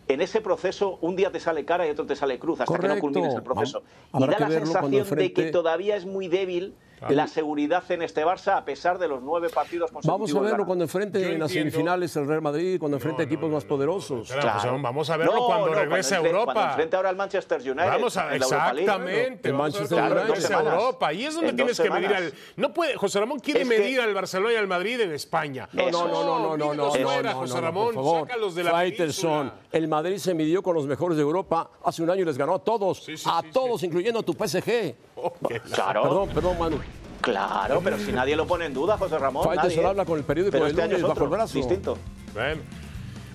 En 0.09 0.21
ese 0.21 0.41
proceso, 0.41 0.99
un 1.01 1.15
día 1.15 1.31
te 1.31 1.39
sale 1.39 1.65
cara 1.65 1.87
y 1.87 1.91
otro 1.91 2.05
te 2.07 2.17
sale 2.17 2.37
cruz, 2.41 2.61
hasta 2.61 2.77
que 2.77 2.89
no 2.89 2.99
culmines 2.99 3.35
el 3.37 3.43
proceso. 3.45 3.83
Y 4.15 4.21
da 4.27 4.27
la 4.41 4.51
sensación 4.51 5.09
de 5.17 5.33
que 5.33 5.45
todavía 5.53 5.95
es 5.95 6.07
muy 6.07 6.27
débil. 6.27 6.75
La 7.11 7.27
seguridad 7.27 7.83
en 7.91 8.03
este 8.03 8.25
Barça, 8.25 8.57
a 8.57 8.65
pesar 8.65 8.99
de 8.99 9.09
los 9.09 9.23
nueve 9.23 9.49
partidos 9.49 9.91
consecutivos. 9.91 10.33
Vamos 10.33 10.47
a 10.47 10.51
verlo 10.51 10.67
cuando 10.67 10.85
enfrente 10.85 11.19
en 11.19 11.39
las 11.41 11.51
entiendo. 11.51 11.71
semifinales 11.71 12.17
el 12.17 12.27
Real 12.27 12.43
Madrid, 12.43 12.79
cuando 12.79 12.97
enfrente 12.97 13.23
No, 13.23 13.27
equipos 13.27 13.49
no, 13.49 13.55
más 13.57 13.65
no, 13.65 13.69
poderosos. 13.69 14.31
Claro. 14.31 14.51
José, 14.53 14.69
vamos 14.81 15.11
a 15.11 15.17
verlo 15.17 15.35
No, 15.35 15.47
cuando 15.47 15.67
no, 15.69 15.75
regrese 15.75 16.15
a 16.15 16.19
Europa. 16.19 16.53
Cuando 16.53 16.71
enfrente 16.73 16.97
ahora 16.97 17.09
al 17.09 17.17
Manchester 17.17 17.61
United. 17.61 17.87
Vamos 17.87 18.17
a 18.17 18.29
en 18.29 18.43
exactamente. 18.43 19.49
El 19.49 19.55
vamos 19.55 19.75
a 19.75 19.79
ver 19.79 19.89
Manchester 19.89 19.99
United. 20.03 20.35
En 20.35 20.41
semanas. 20.43 20.75
Europa. 20.75 21.13
Y 21.13 21.25
es 21.25 21.35
donde 21.35 21.51
En 21.51 21.57
tienes 21.57 21.81
que 21.81 21.91
medir 21.91 22.15
al. 22.15 22.33
No 22.57 22.73
puede. 22.75 22.97
José 22.97 23.21
Ramón 23.21 23.39
quiere 23.41 23.63
Es 23.63 23.69
que- 23.69 23.79
medir 23.79 24.01
al 24.01 24.15
Barcelona 24.15 24.53
y 24.53 24.57
al 24.57 24.67
Madrid 24.69 25.01
en 25.01 25.13
España. 25.13 25.69
No, 25.73 25.91
no, 25.91 26.09
no, 26.09 26.09
no, 26.09 26.25
no, 26.25 26.57
no, 26.57 26.57
no, 26.57 26.57
Míralos 26.73 26.99
no, 27.01 27.09
fuera, 27.09 27.33
José 27.35 27.61
Ramón, 27.61 27.95
sácalos 28.21 28.55
de 28.55 28.65
la 28.65 28.71
Faitelson, 28.71 29.53
el 29.73 29.89
Madrid 29.89 30.19
se 30.19 30.35
midió 30.35 30.63
con 30.63 30.75
los 30.75 30.87
mejores 30.87 31.17
de 31.17 31.23
Europa 31.23 31.71
hace 31.85 32.03
un 32.03 32.11
año 32.11 32.23
y 32.23 32.25
les 32.25 32.39
ganó 32.39 32.55
a 32.55 32.59
todos, 32.59 33.07
a 33.27 33.43
todos, 33.53 33.83
incluyendo 33.83 34.21
a 34.21 34.23
tu 34.23 34.33
PSG. 34.35 34.95
Claro. 35.75 36.03
Perdón, 36.03 36.29
perdón, 36.31 36.59
Manu. 36.59 36.79
Claro, 37.23 37.81
pero 37.83 37.99
si 37.99 38.13
nadie 38.13 38.37
lo 38.37 38.47
pone 38.47 38.67
en 38.67 38.75
duda, 38.75 38.99
José 38.99 39.19
Ramón. 39.19 39.45
Faitelson 39.45 39.77
nadie. 39.77 39.89
habla 39.91 40.05
con 40.05 40.19
el 40.19 40.25
periódico 40.25 40.53
Pero 40.53 40.67
este 40.67 40.83
año 40.83 40.91
lunes 40.93 41.03
es 41.05 41.09
bajo 41.09 41.21
el 41.21 41.25
otro, 41.27 41.31
brazo. 41.31 41.55
Distinto. 41.59 41.99
Bueno. 42.35 42.61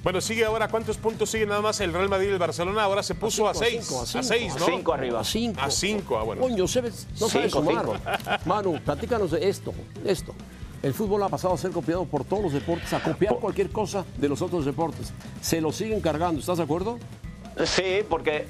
Bueno, 0.04 0.22
sigue 0.22 0.46
ahora. 0.46 0.68
¿Cuántos 0.68 0.98
puntos 0.98 1.30
sigue 1.30 1.46
nada 1.46 1.62
más 1.62 1.80
el 1.82 1.92
Real 1.92 2.08
Madrid 2.08 2.28
y 2.30 2.32
el 2.34 2.38
Barcelona? 2.38 2.84
Ahora 2.84 3.02
se 3.04 3.16
puso 3.16 3.48
a, 3.50 3.54
cinco, 3.54 3.64
a 3.64 3.66
seis. 3.66 3.86
cinco, 3.88 4.00
a 4.00 4.04
A 4.04 4.06
cinco. 4.06 4.24
seis, 4.24 4.56
A 4.56 4.60
¿no? 4.60 4.66
cinco 4.66 4.94
arriba. 4.94 5.20
A 5.20 5.24
cinco. 5.24 5.62
A 5.62 5.72
cinco, 5.72 6.18
ah, 6.18 6.24
bueno. 6.24 6.42
Coño, 6.44 6.68
¿sabes? 6.68 7.08
no 7.20 7.28
sabes 7.28 7.52
Cinco, 7.52 7.66
sumar. 7.66 7.86
cinco. 7.86 8.40
Manu, 8.46 8.80
platícanos 8.86 9.32
de 9.32 9.50
esto, 9.50 9.74
esto. 10.06 10.34
El 10.84 10.94
fútbol 10.94 11.24
ha 11.24 11.30
pasado 11.30 11.54
a 11.56 11.58
ser 11.58 11.72
copiado 11.72 12.06
por 12.06 12.24
todos 12.24 12.44
los 12.44 12.54
deportes, 12.54 12.94
a 12.94 13.02
copiar 13.02 13.36
cualquier 13.38 13.70
cosa 13.72 14.06
de 14.18 14.30
los 14.30 14.42
otros 14.42 14.64
deportes. 14.64 15.12
Se 15.42 15.60
lo 15.60 15.72
siguen 15.72 16.00
cargando, 16.02 16.40
¿estás 16.40 16.58
de 16.60 16.64
acuerdo? 16.64 17.00
Sí, 17.66 18.02
porque. 18.08 18.46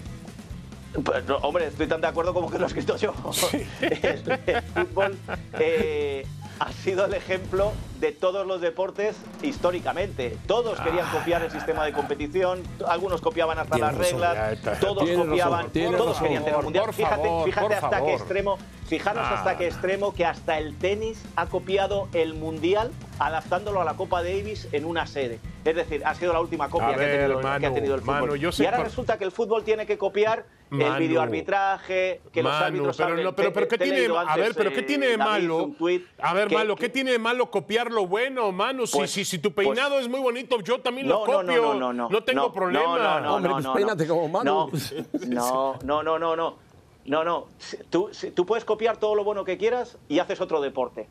Pues, 1.03 1.25
no, 1.25 1.37
hombre, 1.37 1.67
estoy 1.67 1.87
tan 1.87 2.01
de 2.01 2.07
acuerdo 2.07 2.33
como 2.33 2.49
que 2.49 2.57
lo 2.57 2.65
he 2.65 2.67
escrito 2.67 2.97
yo. 2.97 3.13
El, 3.81 4.39
el 4.45 4.61
fútbol 4.63 5.17
eh, 5.59 6.25
ha 6.59 6.71
sido 6.71 7.05
el 7.05 7.13
ejemplo 7.13 7.71
de 7.99 8.11
todos 8.11 8.45
los 8.47 8.61
deportes 8.61 9.15
históricamente. 9.43 10.37
Todos 10.47 10.79
querían 10.79 11.07
copiar 11.11 11.43
el 11.43 11.51
sistema 11.51 11.85
de 11.85 11.93
competición, 11.93 12.63
algunos 12.87 13.21
copiaban 13.21 13.59
hasta 13.59 13.77
las 13.77 13.95
reglas, 13.95 14.57
todos 14.79 15.07
copiaban, 15.09 15.69
todos 15.71 16.19
querían 16.19 16.43
tener 16.43 16.57
un 16.57 16.63
mundial. 16.65 16.93
Fíjate, 16.93 17.29
fíjate 17.45 17.75
hasta 17.75 18.03
qué 18.03 18.13
extremo, 18.13 18.57
fijaros 18.87 19.23
Ah. 19.25 19.35
hasta 19.35 19.57
qué 19.57 19.67
extremo 19.67 20.13
que 20.13 20.25
hasta 20.25 20.57
el 20.57 20.75
tenis 20.77 21.21
ha 21.35 21.45
copiado 21.47 22.07
el 22.13 22.33
mundial 22.33 22.91
adaptándolo 23.19 23.81
a 23.81 23.85
la 23.85 23.93
Copa 23.95 24.21
Davis 24.23 24.67
en 24.71 24.85
una 24.85 25.05
sede. 25.07 25.39
Es 25.65 25.75
decir, 25.75 26.03
ha 26.05 26.15
sido 26.15 26.33
la 26.33 26.39
última 26.39 26.69
copia 26.69 26.89
que, 26.89 26.93
ha 26.93 26.97
tenido, 26.97 27.39
que 27.41 27.47
ha 27.47 27.59
Manu, 27.59 27.73
tenido 27.75 27.95
el 27.95 28.01
fútbol. 28.01 28.21
Manu, 28.31 28.35
y 28.35 28.45
ahora 28.65 28.77
por- 28.77 28.85
resulta 28.85 29.17
que 29.17 29.23
el 29.25 29.31
fútbol 29.31 29.63
tiene 29.63 29.85
que 29.85 29.97
copiar 29.97 30.45
el 30.71 30.77
Manu. 30.77 30.99
videoarbitraje, 30.99 32.21
que 32.31 32.43
los 32.43 32.51
Manu, 32.51 32.65
árbitros 32.65 32.97
pero, 32.97 33.09
no, 33.15 33.35
pero, 33.35 33.49
Te- 33.49 33.53
pero 33.53 33.67
¿qué 33.67 33.77
tiene, 33.77 33.97
leído 33.99 34.17
a 34.17 34.21
antes, 34.21 34.35
ver, 34.37 34.53
pero 34.55 34.71
qué 34.71 34.79
eh, 34.79 34.83
tiene 34.83 35.07
de 35.07 35.17
David, 35.17 35.47
malo? 35.47 35.71
A 36.19 36.33
ver, 36.33 36.47
que- 36.47 36.55
malo, 36.55 36.75
¿qué 36.75 36.81
que- 36.85 36.89
tiene 36.89 37.11
de 37.11 37.19
malo 37.19 37.49
copiar 37.49 37.91
lo 37.91 38.05
bueno, 38.07 38.51
Manu? 38.51 38.85
Si, 38.85 38.97
Pues- 38.97 39.11
si, 39.11 39.23
si 39.25 39.39
tu 39.39 39.51
peinado 39.53 39.99
es 39.99 40.07
muy 40.09 40.19
bonito, 40.19 40.59
yo 40.61 40.79
también 40.81 41.07
lo 41.07 41.19
No, 41.25 41.25
no, 41.25 41.33
copio. 41.47 41.61
no, 41.61 41.73
no, 41.73 41.93
no, 41.93 42.09
no. 42.09 42.23
tengo 42.23 42.41
no, 42.47 42.53
problema. 42.53 42.83
No, 42.83 42.97
no, 42.97 43.19
no, 43.21 43.35
Hombre, 43.35 43.49
no, 43.49 43.55
pues 43.55 43.65
no, 43.65 43.73
peínate 43.73 44.05
no. 44.05 44.13
como 44.15 44.27
Manu. 44.29 44.71
No, 45.27 45.75
no, 45.83 46.03
no, 46.03 46.19
no, 46.19 46.35
no, 46.35 46.57
no. 47.05 47.23
No. 47.23 47.47
Si- 47.57 47.77
Tú, 47.89 48.09
si- 48.11 48.31
tú 48.31 48.45
puedes 48.45 48.65
copiar 48.65 48.97
todo 48.97 49.15
lo 49.15 49.23
bueno 49.23 49.45
que 49.45 49.57
quieras 49.57 49.97
y 50.09 50.19
haces 50.19 50.41
otro 50.41 50.59
deporte. 50.61 51.07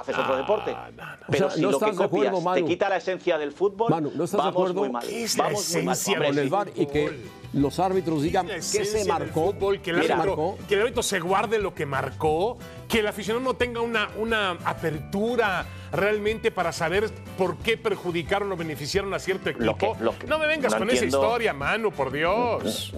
Haces 0.00 0.16
otro 0.16 0.32
No, 0.32 0.36
deporte. 0.38 0.72
no, 0.72 0.78
no. 1.04 1.12
Pero 1.30 1.46
O 1.46 1.50
sea, 1.50 1.56
si 1.56 1.62
¿no 1.62 1.70
lo 1.70 1.78
que 1.78 1.84
estás 1.84 1.98
de 1.98 2.08
copias 2.08 2.28
acuerdo, 2.34 2.54
te 2.54 2.64
quita 2.64 2.88
la 2.88 2.96
esencia 2.96 3.38
del 3.38 3.52
fútbol, 3.52 3.90
Manu, 3.90 4.12
¿no 4.14 4.24
estás 4.24 4.32
de 4.32 4.36
vamos 4.38 4.52
acuerdo? 4.54 4.80
muy 4.80 4.90
mal. 4.90 5.06
¿Qué 5.06 5.24
es 5.24 5.36
la 5.36 5.44
vamos 5.44 5.74
muy 5.74 5.82
mal. 5.84 5.98
Con 6.04 6.38
el. 6.38 6.48
VAR 6.50 6.70
y 6.74 6.86
que 6.86 7.20
los 7.52 7.78
árbitros 7.78 8.22
digan 8.22 8.46
qué 8.46 8.60
se 8.60 9.04
marcó, 9.06 9.52
fútbol, 9.52 9.80
que 9.80 9.90
el, 9.90 9.96
árbitro, 9.96 10.16
marcó. 10.16 10.58
que 10.68 10.74
el 10.74 10.80
árbitro 10.82 11.02
se 11.02 11.18
guarde 11.20 11.58
lo 11.58 11.74
que 11.74 11.86
marcó, 11.86 12.58
que 12.88 13.00
el 13.00 13.06
aficionado 13.06 13.44
no 13.44 13.54
tenga 13.54 13.80
una, 13.82 14.08
una 14.16 14.52
apertura 14.64 15.66
realmente 15.92 16.50
para 16.50 16.72
saber 16.72 17.10
por 17.36 17.58
qué 17.58 17.76
perjudicaron 17.76 18.50
o 18.52 18.56
beneficiaron 18.56 19.12
a 19.14 19.18
cierto 19.18 19.50
equipo. 19.50 19.64
Lo 19.66 19.76
que- 19.76 19.94
lo 20.00 20.18
que- 20.18 20.26
no 20.26 20.38
me 20.38 20.46
vengas 20.46 20.72
no 20.72 20.78
con 20.78 20.88
esa 20.88 21.04
entiendo- 21.04 21.22
historia, 21.22 21.52
Manu, 21.52 21.92
por 21.92 22.10
Dios. 22.10 22.92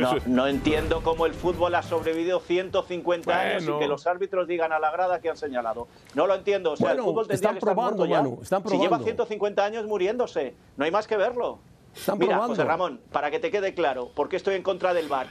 No, 0.00 0.16
no 0.26 0.46
entiendo 0.48 1.00
cómo 1.02 1.26
el 1.26 1.34
fútbol 1.34 1.74
ha 1.76 1.82
sobrevivido 1.82 2.40
150 2.40 3.38
años 3.40 3.62
y 3.62 3.66
Bueno. 3.66 3.78
que 3.80 3.88
los 3.88 4.06
árbitros 4.06 4.46
digan 4.48 4.72
a 4.72 4.78
la 4.80 4.90
grada 4.90 5.20
que 5.20 5.30
han 5.30 5.36
señalado. 5.36 5.88
No 6.14 6.26
lo 6.26 6.34
entiendo. 6.34 6.72
O 6.72 6.76
sea, 6.76 6.88
Bueno, 6.88 7.02
el 7.02 7.04
fútbol 7.06 7.26
tendría 7.28 7.34
están 7.36 7.52
que 7.54 7.58
estar 7.58 7.74
probando, 7.74 7.96
muerto 7.98 8.12
ya. 8.12 8.22
Manu, 8.22 8.38
están 8.42 8.62
Si 8.64 8.68
lleva 8.70 8.80
probando. 8.82 9.04
150 9.04 9.64
años 9.64 9.86
muriéndose, 9.86 10.54
no 10.76 10.84
hay 10.84 10.90
más 10.90 11.06
que 11.06 11.16
verlo. 11.16 11.58
Están 11.94 12.18
Mira, 12.18 12.32
probando. 12.34 12.54
José 12.54 12.64
Ramón, 12.64 13.00
para 13.12 13.30
que 13.30 13.38
te 13.38 13.50
quede 13.50 13.74
claro, 13.74 14.10
¿por 14.14 14.28
qué 14.28 14.36
estoy 14.36 14.54
en 14.56 14.62
contra 14.62 14.92
del 14.92 15.08
VAR? 15.08 15.28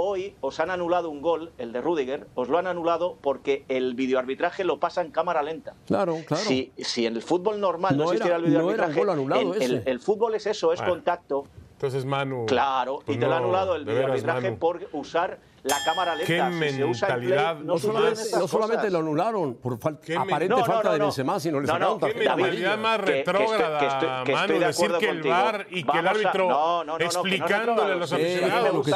Hoy 0.00 0.36
os 0.42 0.60
han 0.60 0.70
anulado 0.70 1.10
un 1.10 1.20
gol, 1.20 1.50
el 1.58 1.72
de 1.72 1.80
Rudiger, 1.80 2.28
os 2.36 2.48
lo 2.48 2.56
han 2.58 2.68
anulado 2.68 3.16
porque 3.20 3.64
el 3.66 3.94
videoarbitraje 3.96 4.62
lo 4.62 4.78
pasa 4.78 5.00
en 5.00 5.10
cámara 5.10 5.42
lenta. 5.42 5.74
Claro, 5.88 6.18
claro. 6.24 6.44
Si, 6.44 6.70
si 6.76 7.04
en 7.06 7.16
el 7.16 7.22
fútbol 7.22 7.60
normal 7.60 7.96
no, 7.96 8.04
No 8.04 8.12
existiera 8.12 8.36
era- 8.36 8.46
el 8.46 8.52
no 8.52 8.58
era 8.58 8.62
un 8.62 8.68
videoarbitraje, 8.74 9.00
gol 9.00 9.10
anulado 9.10 9.40
el, 9.54 9.60
el- 9.62 9.74
ese. 9.78 9.90
el 9.90 9.98
fútbol 9.98 10.36
es 10.36 10.46
eso, 10.46 10.72
es 10.72 10.78
Bueno. 10.78 10.92
contacto. 10.94 11.44
Entonces, 11.72 12.04
Manu. 12.04 12.46
Claro, 12.46 13.00
pues 13.04 13.16
y 13.16 13.20
te 13.20 13.26
lo 13.26 13.34
ha 13.34 13.40
no, 13.40 13.46
anulado 13.46 13.74
el 13.74 13.84
videoarbitraje 13.84 14.52
por 14.52 14.86
usar 14.92 15.40
la 15.64 15.76
cámara 15.84 16.14
lenta. 16.14 16.26
Qué 16.26 16.68
Si 16.70 16.76
se 16.76 16.84
usa 16.84 17.08
el 17.08 17.14
mentalidad, 17.20 17.54
play, 17.56 17.66
no 17.66 17.72
no, 17.74 17.78
solamente, 17.78 18.20
no 18.38 18.48
solamente 18.48 18.90
lo 18.90 18.98
anularon 18.98 19.54
por 19.54 19.78
fal- 19.78 19.98
Qué 20.00 20.16
aparente 20.16 20.54
No, 20.54 20.64
falta 20.64 20.88
no, 20.88 20.92
de 20.94 20.98
Benzema, 21.00 21.40
sino 21.40 21.60
le 21.60 21.66
no, 21.66 21.72
sacaron 21.72 21.98
no, 22.00 22.06
Qué 22.06 22.14
mentalidad 22.14 22.78
más 22.78 22.98
que- 23.00 23.04
que 23.04 23.18
estoy- 23.20 23.34
retrógrada, 23.34 23.78
que 23.78 23.86
estoy- 23.86 24.08
que 24.08 24.32
estoy 24.32 24.34
Manu. 24.34 24.52
de 24.60 24.66
Decir 24.66 24.92
que 24.98 25.08
el. 25.08 25.22
VAR 25.22 25.66
y 25.70 25.84
que 25.84 25.98
el 25.98 26.06
árbitro 26.08 26.48
no, 26.48 26.58
no, 26.58 26.84
no, 26.84 26.84
no, 26.84 26.98
que 26.98 27.04
no 27.04 27.10
es 27.10 27.16
explicándole 27.16 27.92
a 27.92 27.96
los 27.96 28.12
aficionados. 28.12 28.88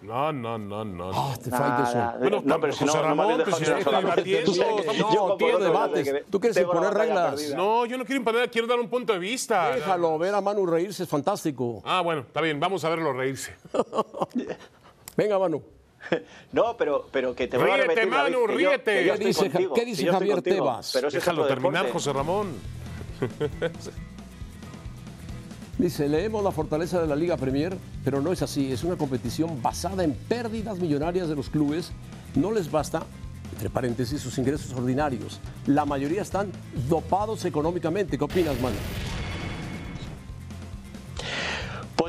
No, 0.00 0.32
no, 0.32 0.58
no, 0.58 0.84
no. 0.84 1.10
Ah, 1.12 1.34
te 1.42 1.50
Nada, 1.50 1.76
Faitelson. 1.76 2.20
Bueno, 2.20 2.42
no, 2.44 2.60
pero 2.60 2.72
si 2.72 2.84
no, 2.84 3.02
Ramón, 3.02 3.42
pues, 3.44 3.56
si 3.56 3.64
yo 3.64 5.36
quiero 5.38 5.58
debates. 5.58 6.24
Tú 6.30 6.40
quieres 6.40 6.56
imponer 6.56 6.94
reglas. 6.94 7.54
No, 7.54 7.84
yo 7.86 7.98
no 7.98 8.04
quiero 8.04 8.18
imponer, 8.20 8.50
quiero 8.50 8.66
dar 8.66 8.78
un 8.80 8.88
punto 8.88 9.12
de 9.12 9.18
vista. 9.18 9.70
Déjalo, 9.74 10.18
ver 10.18 10.34
a 10.34 10.40
Manu 10.40 10.66
reírse 10.66 11.02
es 11.02 11.08
fantástico. 11.08 11.82
Ah, 11.84 12.00
bueno, 12.00 12.22
está 12.22 12.40
bien, 12.40 12.58
vamos 12.60 12.84
a 12.84 12.88
verlo 12.90 13.12
reírse. 13.12 13.54
Venga, 15.18 15.38
Manu. 15.38 15.62
No, 16.52 16.76
pero, 16.78 17.06
pero 17.12 17.34
que 17.34 17.48
te 17.48 17.58
voy 17.58 17.68
a 17.70 17.74
Ríete, 17.74 17.88
repetir, 17.88 18.10
David, 18.10 18.32
Manu, 18.34 18.46
que 18.46 18.52
yo- 18.52 18.56
ríete. 18.70 18.94
que 18.94 19.04
yo 19.04 19.18
¿Qué 19.18 19.24
dice 19.26 19.50
contigo, 19.50 19.74
qué 19.74 19.80
Javier 20.12 20.34
contigo, 20.36 20.56
Tebas? 20.56 20.90
pero 20.94 21.10
Déjalo 21.10 21.46
terminar, 21.46 21.86
deporte. 21.86 21.92
José 21.92 22.12
Ramón. 22.14 22.52
Dice, 25.78 26.08
leemos 26.08 26.42
la 26.42 26.50
fortaleza 26.50 27.00
de 27.00 27.06
la 27.06 27.14
Liga 27.14 27.36
Premier, 27.36 27.76
pero 28.04 28.20
no 28.20 28.32
es 28.32 28.42
así. 28.42 28.72
Es 28.72 28.82
una 28.82 28.96
competición 28.96 29.62
basada 29.62 30.02
en 30.02 30.12
pérdidas 30.12 30.78
millonarias 30.80 31.28
de 31.28 31.36
los 31.36 31.48
clubes. 31.50 31.92
No 32.34 32.50
les 32.50 32.68
basta, 32.70 33.02
entre 33.52 33.70
paréntesis, 33.70 34.20
sus 34.20 34.36
ingresos 34.38 34.72
ordinarios. 34.72 35.38
La 35.66 35.84
mayoría 35.84 36.22
están 36.22 36.50
dopados 36.88 37.44
económicamente. 37.44 38.18
¿Qué 38.18 38.24
opinas, 38.24 38.60
Manu? 38.60 38.74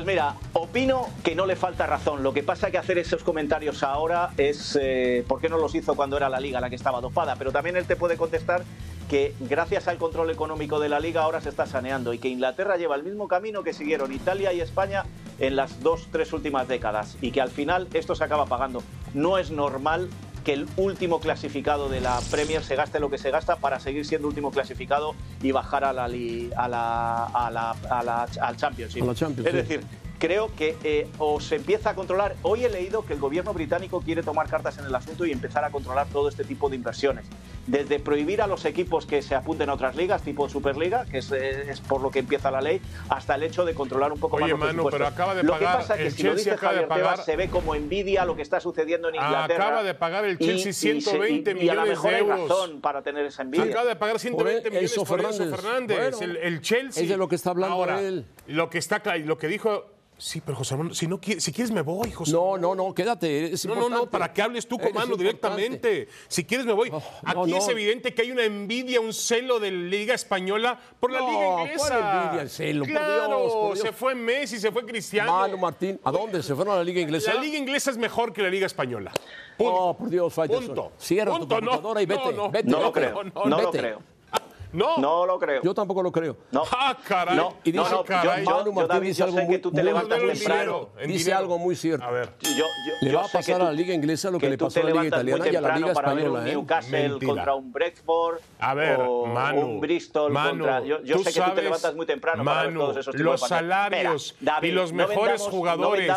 Pues 0.00 0.14
mira, 0.14 0.34
opino 0.54 1.10
que 1.22 1.34
no 1.34 1.44
le 1.44 1.56
falta 1.56 1.86
razón. 1.86 2.22
Lo 2.22 2.32
que 2.32 2.42
pasa 2.42 2.70
que 2.70 2.78
hacer 2.78 2.96
esos 2.96 3.22
comentarios 3.22 3.82
ahora 3.82 4.30
es 4.38 4.78
eh, 4.80 5.26
por 5.28 5.42
qué 5.42 5.50
no 5.50 5.58
los 5.58 5.74
hizo 5.74 5.94
cuando 5.94 6.16
era 6.16 6.30
la 6.30 6.40
liga 6.40 6.58
la 6.58 6.70
que 6.70 6.76
estaba 6.76 7.02
dopada. 7.02 7.36
Pero 7.36 7.52
también 7.52 7.76
él 7.76 7.84
te 7.84 7.96
puede 7.96 8.16
contestar 8.16 8.62
que 9.10 9.34
gracias 9.40 9.88
al 9.88 9.98
control 9.98 10.30
económico 10.30 10.80
de 10.80 10.88
la 10.88 11.00
liga 11.00 11.20
ahora 11.20 11.42
se 11.42 11.50
está 11.50 11.66
saneando 11.66 12.14
y 12.14 12.18
que 12.18 12.28
Inglaterra 12.28 12.78
lleva 12.78 12.96
el 12.96 13.02
mismo 13.02 13.28
camino 13.28 13.62
que 13.62 13.74
siguieron 13.74 14.10
Italia 14.10 14.54
y 14.54 14.62
España 14.62 15.04
en 15.38 15.54
las 15.54 15.80
dos, 15.82 16.08
tres 16.10 16.32
últimas 16.32 16.66
décadas 16.66 17.18
y 17.20 17.30
que 17.30 17.42
al 17.42 17.50
final 17.50 17.86
esto 17.92 18.14
se 18.14 18.24
acaba 18.24 18.46
pagando. 18.46 18.82
No 19.12 19.36
es 19.36 19.50
normal 19.50 20.08
que 20.44 20.52
el 20.54 20.66
último 20.76 21.20
clasificado 21.20 21.88
de 21.88 22.00
la 22.00 22.20
Premier 22.30 22.62
se 22.62 22.76
gaste 22.76 22.98
lo 23.00 23.10
que 23.10 23.18
se 23.18 23.30
gasta 23.30 23.56
para 23.56 23.78
seguir 23.80 24.06
siendo 24.06 24.28
último 24.28 24.50
clasificado 24.50 25.14
y 25.42 25.52
bajar 25.52 25.84
a 25.84 25.92
la, 25.92 26.08
li- 26.08 26.50
a 26.56 26.68
la, 26.68 27.24
a 27.26 27.50
la- 27.50 27.70
a 27.90 28.02
la- 28.02 28.28
al 28.40 28.56
Championship. 28.56 29.02
Champions, 29.14 29.46
es 29.46 29.52
sí. 29.52 29.56
decir, 29.58 29.80
creo 30.18 30.54
que 30.54 30.76
eh, 30.84 31.08
o 31.18 31.40
se 31.40 31.56
empieza 31.56 31.90
a 31.90 31.94
controlar. 31.94 32.36
Hoy 32.42 32.64
he 32.64 32.68
leído 32.70 33.04
que 33.04 33.12
el 33.14 33.18
gobierno 33.20 33.52
británico 33.54 34.00
quiere 34.00 34.22
tomar 34.22 34.48
cartas 34.48 34.78
en 34.78 34.84
el 34.86 34.94
asunto 34.94 35.24
y 35.26 35.32
empezar 35.32 35.64
a 35.64 35.70
controlar 35.70 36.06
todo 36.08 36.28
este 36.28 36.44
tipo 36.44 36.68
de 36.68 36.76
inversiones. 36.76 37.24
Desde 37.66 38.00
prohibir 38.00 38.42
a 38.42 38.46
los 38.46 38.64
equipos 38.64 39.06
que 39.06 39.22
se 39.22 39.34
apunten 39.34 39.68
a 39.70 39.74
otras 39.74 39.94
ligas, 39.94 40.22
tipo 40.22 40.48
Superliga, 40.48 41.04
que 41.04 41.18
es, 41.18 41.30
eh, 41.30 41.70
es 41.70 41.80
por 41.80 42.00
lo 42.00 42.10
que 42.10 42.18
empieza 42.20 42.50
la 42.50 42.60
ley, 42.60 42.80
hasta 43.08 43.34
el 43.36 43.42
hecho 43.44 43.64
de 43.64 43.74
controlar 43.74 44.12
un 44.12 44.18
poco 44.18 44.36
Oye, 44.36 44.44
más 44.46 44.50
los 44.52 44.58
Manu, 44.60 44.72
presupuestos. 44.88 44.98
pero 44.98 45.06
acaba 45.06 45.34
de 45.34 45.42
lo 45.44 45.52
pagar- 45.52 45.76
que 45.76 45.78
pasa 45.82 45.94
es 45.96 46.02
que 46.02 46.10
si 46.10 46.22
lo 46.24 46.34
dice 46.34 46.56
Javier 46.56 46.82
Tebas, 46.88 46.98
pagar- 46.98 47.24
se 47.24 47.36
ve 47.36 47.48
como 47.48 47.74
envidia 47.74 48.24
lo 48.24 48.34
que 48.34 48.42
está 48.42 48.58
sucediendo 48.60 49.08
en 49.10 49.16
Inglaterra. 49.16 49.66
Acaba 49.66 49.82
de 49.84 49.94
pagar 49.94 50.24
el 50.24 50.36
Y- 50.40 50.44
Chelsea 50.46 50.70
y 50.70 50.72
se- 50.72 50.88
y- 50.96 51.00
120 51.02 51.50
y 51.50 51.52
a 51.52 51.54
lo 51.54 51.60
millones 51.82 51.88
mejor 51.90 52.10
de 52.10 52.16
hay 52.16 52.22
euros. 52.22 52.48
razón 52.48 52.80
para 52.80 53.02
tener 53.02 53.26
esa 53.26 53.42
envidia. 53.42 53.64
Acaba 53.66 53.84
de 53.88 53.96
pagar 53.96 54.18
120 54.18 54.62
Por 54.62 54.70
millones 54.70 54.90
Enzo 54.92 55.04
por 55.04 55.20
Enzo 55.20 55.32
Fernández. 55.32 55.60
Fernández, 55.60 55.98
Bueno, 56.18 56.18
el, 56.20 56.36
el 56.38 56.60
Chelsea. 56.62 57.02
es 57.04 57.08
de 57.08 57.16
lo 57.16 57.28
que 57.28 57.34
está 57.36 57.50
hablando 57.50 57.76
Ahora, 57.76 58.00
él. 58.00 58.24
Lo 58.48 58.68
que 58.70 58.78
está 58.78 59.00
lo 59.18 59.38
que 59.38 59.46
dijo, 59.48 59.84
sí, 60.20 60.40
pero 60.44 60.56
José 60.58 60.76
Ramón, 60.76 60.94
si 60.94 61.06
no 61.06 61.20
quieres, 61.20 61.42
si 61.42 61.52
quieres 61.52 61.70
me 61.72 61.82
voy, 61.82 62.10
José. 62.12 62.32
No, 62.32 62.56
no, 62.58 62.74
no, 62.74 62.94
quédate. 62.94 63.52
es 63.52 63.64
No, 63.66 63.74
no, 63.74 63.88
no, 63.88 64.10
para 64.10 64.32
que 64.32 64.42
hables 64.42 64.68
tú 64.68 64.78
con 64.78 64.92
mano 64.92 65.16
directamente. 65.16 66.08
Si 66.28 66.44
quieres 66.44 66.66
me 66.66 66.72
voy. 66.72 66.90
no, 66.90 67.02
Aquí 67.24 67.54
es 67.54 67.64
no. 67.66 67.70
evidente 67.72 68.14
que 68.14 68.22
hay 68.22 68.30
una 68.30 68.44
envidia, 68.44 69.00
un 69.00 69.12
celo 69.12 69.58
de 69.58 69.70
la 69.70 69.88
Liga 69.88 70.14
Española 70.14 70.78
por 71.00 71.10
la 71.10 71.20
No, 71.20 71.26
Liga 71.30 71.40
¿cuál 71.76 71.92
Inglesa. 71.92 72.22
envidia, 72.22 72.42
el 72.42 72.50
celo? 72.50 72.80
Por 72.84 72.90
Claro, 72.90 73.38
Dios, 73.38 73.52
por 73.52 73.74
Dios. 73.74 73.86
se 73.86 73.92
fue 73.92 74.14
Messi, 74.14 74.58
se 74.60 74.70
fue 74.70 74.84
Cristiano. 74.86 75.32
Manu 75.32 75.58
Martín, 75.58 75.98
¿a 76.04 76.10
dónde? 76.12 76.42
¿Se 76.42 76.54
fueron 76.54 76.74
a 76.74 76.76
la 76.78 76.84
Liga 76.84 77.00
Inglesa? 77.00 77.34
La 77.34 77.40
Liga 77.40 77.58
Inglesa 77.58 77.90
es 77.90 77.96
mejor 77.96 78.32
que 78.32 78.42
la 78.42 78.50
Liga 78.50 78.66
Española. 78.66 79.12
Punto. 79.56 79.74
Oh, 79.74 79.96
por 79.96 80.08
Dios, 80.08 80.32
Faitelson. 80.32 80.66
Punto. 80.66 80.92
Cierra 80.98 81.32
Punto, 81.32 81.46
tu 81.46 81.54
no, 81.54 81.70
computadora 81.70 82.02
y 82.02 82.06
vete. 82.06 82.24
no, 82.26 82.32
no. 82.32 82.50
vete, 82.50 82.68
No 82.70 82.80
lo 82.80 82.92
creo, 82.92 83.24
no, 83.24 83.44
no, 83.46 83.60
lo 83.62 83.70
creo. 83.70 84.02
No. 84.72 84.98
No 84.98 85.26
lo 85.26 85.38
creo. 85.38 85.62
Yo 85.62 85.74
tampoco 85.74 86.02
lo 86.02 86.12
creo. 86.12 86.36
No. 86.52 86.62
Ah, 86.72 86.96
caray. 87.06 87.36
No, 87.36 87.54
Y 87.64 87.72
dice- 87.72 87.90
no, 87.90 88.04
caray. 88.04 88.44
yo, 88.44 88.50
Manu 88.50 88.66
yo, 88.66 88.72
Martín 88.72 88.88
David, 88.88 89.06
dice 89.08 89.18
yo 89.18 89.24
algo 89.26 89.38
sé 89.38 89.46
que 89.48 89.58
tú 89.58 89.70
te 89.70 89.76
muy- 89.78 89.84
levantas 89.84 90.18
temprano. 90.20 90.88
en 90.98 91.08
Dice 91.08 91.18
dinero. 91.24 91.38
algo 91.38 91.58
muy 91.58 91.74
cierto. 91.76 92.04
A 92.04 92.10
ver. 92.10 92.30
Yo- 92.40 92.50
yo- 92.50 92.64
Le 93.00 93.10
yo 93.10 93.18
va 93.18 93.24
a 93.24 93.26
que 93.26 93.32
pasar 93.38 93.56
tú- 93.56 93.62
a 93.62 93.64
la 93.66 93.72
Liga 93.72 93.94
Inglesa 93.94 94.30
lo 94.30 94.38
que 94.38 94.48
le 94.48 94.56
pasó 94.58 94.80
a 94.80 94.82
la 94.84 94.90
Liga 94.90 95.04
Italiana 95.06 95.48
y 95.48 95.56
a 95.56 95.60
la 95.60 95.76
Liga 95.76 95.92
para 95.92 96.14
ver 96.14 96.18
Española, 96.24 96.40
un 96.42 96.46
¿eh? 96.48 96.52
Newcastle 96.52 97.08
Mentira. 97.08 97.32
contra 97.32 97.54
un 97.54 97.72
Brentford 97.72 98.38
A 98.60 98.74
ver, 98.74 99.00
o 99.00 99.26
Manu, 99.26 99.60
un 99.60 99.80
Bristol 99.80 100.32
Manu, 100.32 100.50
contra... 100.64 100.80
Yo, 100.84 100.98
sé 100.98 101.02
que 101.04 101.12
tú 101.14 101.22
te 101.24 101.32
sabes, 101.32 101.64
levantas 101.64 101.94
muy 101.96 102.06
temprano 102.06 102.44
para 102.44 102.62
ver 102.62 102.70
Manu, 102.70 102.80
todos 102.80 102.96
esos 102.98 103.14
los 103.16 103.40
salarios 103.40 104.36
y 104.62 104.70
los 104.70 104.92
mejores 104.92 105.42
jugadores 105.42 106.12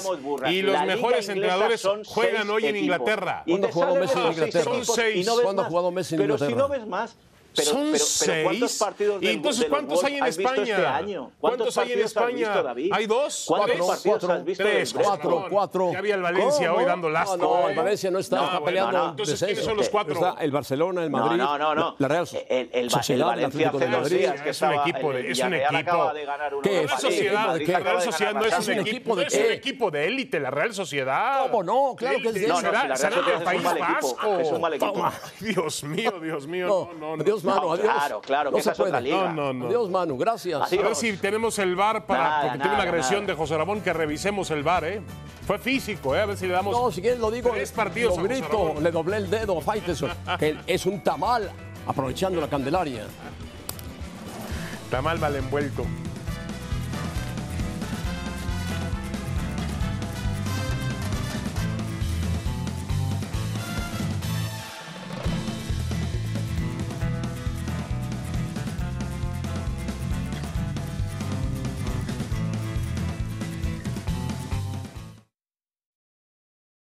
y 0.49 0.61
los 0.61 0.85
mejores 0.85 1.29
entrenadores 1.29 1.87
juegan 2.05 2.49
hoy 2.49 2.65
en. 2.67 2.83
Inglaterra. 2.83 3.43
Y 3.45 3.51
¿Cuándo 3.51 3.67
ha 3.67 3.71
jugado 3.71 3.95
Messi 3.95 4.19
en 4.19 4.27
Inglaterra? 4.27 4.59
equipos 4.71 4.85
Son 4.87 4.95
seis. 4.95 5.15
y 5.15 5.23
no 5.25 5.35
ves 5.35 5.43
¿Cuándo 5.43 5.61
ha 5.61 5.65
jugado 5.65 5.91
Messi 5.91 6.15
en 6.15 6.21
Pero 6.21 6.37
si 6.37 6.43
Inglaterra? 6.45 6.67
no 6.67 6.69
ves 6.69 6.87
más... 6.87 7.17
Pero, 7.55 7.67
Son 7.71 7.91
pero, 7.91 8.03
pero 8.25 8.43
¿cuántos 8.43 8.71
seis. 8.71 8.79
partidos 8.79 9.21
¿Y 9.23 9.27
entonces 9.27 9.61
los 9.61 9.69
cuántos 9.69 10.03
hay 10.03 10.15
en 10.17 10.25
España? 10.25 10.61
este 10.63 10.85
año? 10.87 11.31
¿Cuántos 11.39 11.77
hay 11.77 11.91
en 11.93 11.99
España? 12.01 12.35
visto, 12.37 12.63
David? 12.63 12.91
¿Hay 12.93 13.05
dos? 13.05 13.43
¿Cuántos 13.47 13.71
¿Tres? 13.75 13.87
partidos 13.87 14.03
Cuatro. 14.19 14.33
has 14.33 14.45
visto? 14.45 14.63
Tres, 14.63 14.93
Cuatro, 14.93 15.45
cuatro. 15.49 15.91
Ya 15.91 15.99
había 15.99 16.15
el 16.15 16.21
Valencia 16.21 16.67
¿Cómo? 16.69 16.79
hoy 16.79 16.85
dando 16.85 17.09
lastre. 17.09 17.37
No, 17.37 17.61
no, 17.61 17.69
el 17.69 17.75
Valencia 17.75 18.11
no 18.11 18.19
está, 18.19 18.35
No, 18.37 18.43
está 18.45 18.59
bueno, 18.59 18.65
peleando 18.65 18.97
no, 18.97 19.09
entonces. 19.11 19.39
¿quiénes 19.43 19.63
son 19.63 19.77
los 19.77 19.89
cuatro? 19.89 20.13
Está 20.13 20.35
el 20.41 20.51
Barcelona, 20.51 21.03
el 21.03 21.09
Madrid, 21.09 21.37
no, 21.37 21.57
no, 21.57 21.75
no. 21.75 21.95
la 21.99 22.07
Real 22.07 22.27
El, 22.49 22.69
el, 22.73 22.89
Sociedad, 22.89 23.33
el 23.33 23.39
el 23.39 23.49
Valencia 23.49 23.67
Atlético 23.67 23.79
de 23.79 23.85
hace 23.85 23.93
dos 23.93 24.01
Madrid. 24.01 25.29
Es 25.29 25.39
un 25.41 25.53
equipo. 25.53 26.11
La 26.73 27.79
Real 27.79 28.01
Sociedad 28.01 28.33
no 28.33 28.45
es 28.45 28.53
un 28.53 28.59
¿Es 28.63 28.67
un 28.67 28.73
Barça. 28.75 28.81
equipo, 28.87 29.19
es 29.19 29.33
un 29.35 29.51
equipo 29.51 29.91
de 29.91 30.07
élite, 30.07 30.39
la 30.39 30.51
Real 30.51 30.73
Sociedad. 30.73 31.43
¿Cómo 31.43 31.63
no? 31.63 31.95
Claro 31.97 32.19
que 32.19 32.27
es 32.29 32.33
de 32.33 32.45
Élite. 32.45 32.61
Será- 32.61 32.83
del 33.23 33.43
País 33.43 33.63
Vasco. 33.63 34.39
es 34.39 34.51
un 34.51 34.61
mal 34.61 34.73
equipo. 34.73 35.11
Dios 35.39 35.83
mío, 35.83 36.13
Dios 36.21 36.47
mío. 36.47 36.67
No, 36.67 36.93
no, 36.99 37.17
no. 37.17 37.23
Adiós, 37.43 37.55
Manu, 37.55 37.67
No, 37.67 37.73
adiós. 37.73 37.93
claro, 37.93 38.21
claro, 38.21 38.49
que 38.49 38.53
no 38.53 38.57
esa 38.59 38.69
se 38.69 38.73
es 38.73 38.79
otra 38.87 38.99
puede. 38.99 39.03
liga. 39.03 39.31
No, 39.33 39.33
no, 39.33 39.53
no. 39.53 39.65
Adiós, 39.67 39.89
Manu, 39.89 40.17
gracias. 40.17 40.61
A 40.61 40.75
ver 40.83 40.95
si 40.95 41.17
tenemos 41.17 41.59
el 41.59 41.75
bar 41.75 42.05
para. 42.05 42.23
Nada, 42.23 42.41
porque 42.43 42.57
tuve 42.59 42.67
una 42.69 42.77
nada, 42.77 42.89
agresión 42.89 43.21
nada. 43.21 43.33
de 43.33 43.37
José 43.37 43.57
Ramón, 43.57 43.81
que 43.81 43.93
revisemos 43.93 44.51
el 44.51 44.63
bar, 44.63 44.83
¿eh? 44.85 45.01
Fue 45.45 45.59
físico, 45.59 46.15
¿eh? 46.15 46.21
A 46.21 46.25
ver 46.25 46.37
si 46.37 46.47
le 46.47 46.53
damos. 46.53 46.73
No, 46.77 46.91
si 46.91 47.01
quieres 47.01 47.19
lo 47.19 47.29
digo, 47.29 47.49
Tres 47.51 47.71
partidos 47.71 48.17
lo 48.17 48.23
grito, 48.23 48.47
Ramón. 48.49 48.83
le 48.83 48.91
doblé 48.91 49.17
el 49.17 49.29
dedo 49.29 49.57
a 49.57 49.61
Faitelson, 49.61 50.11
que 50.39 50.57
es 50.67 50.85
un 50.85 51.01
tamal 51.03 51.51
aprovechando 51.85 52.39
la 52.39 52.47
Candelaria. 52.47 53.03
Está 54.85 55.01
mal 55.01 55.19
mal 55.19 55.35
envuelto. 55.35 55.83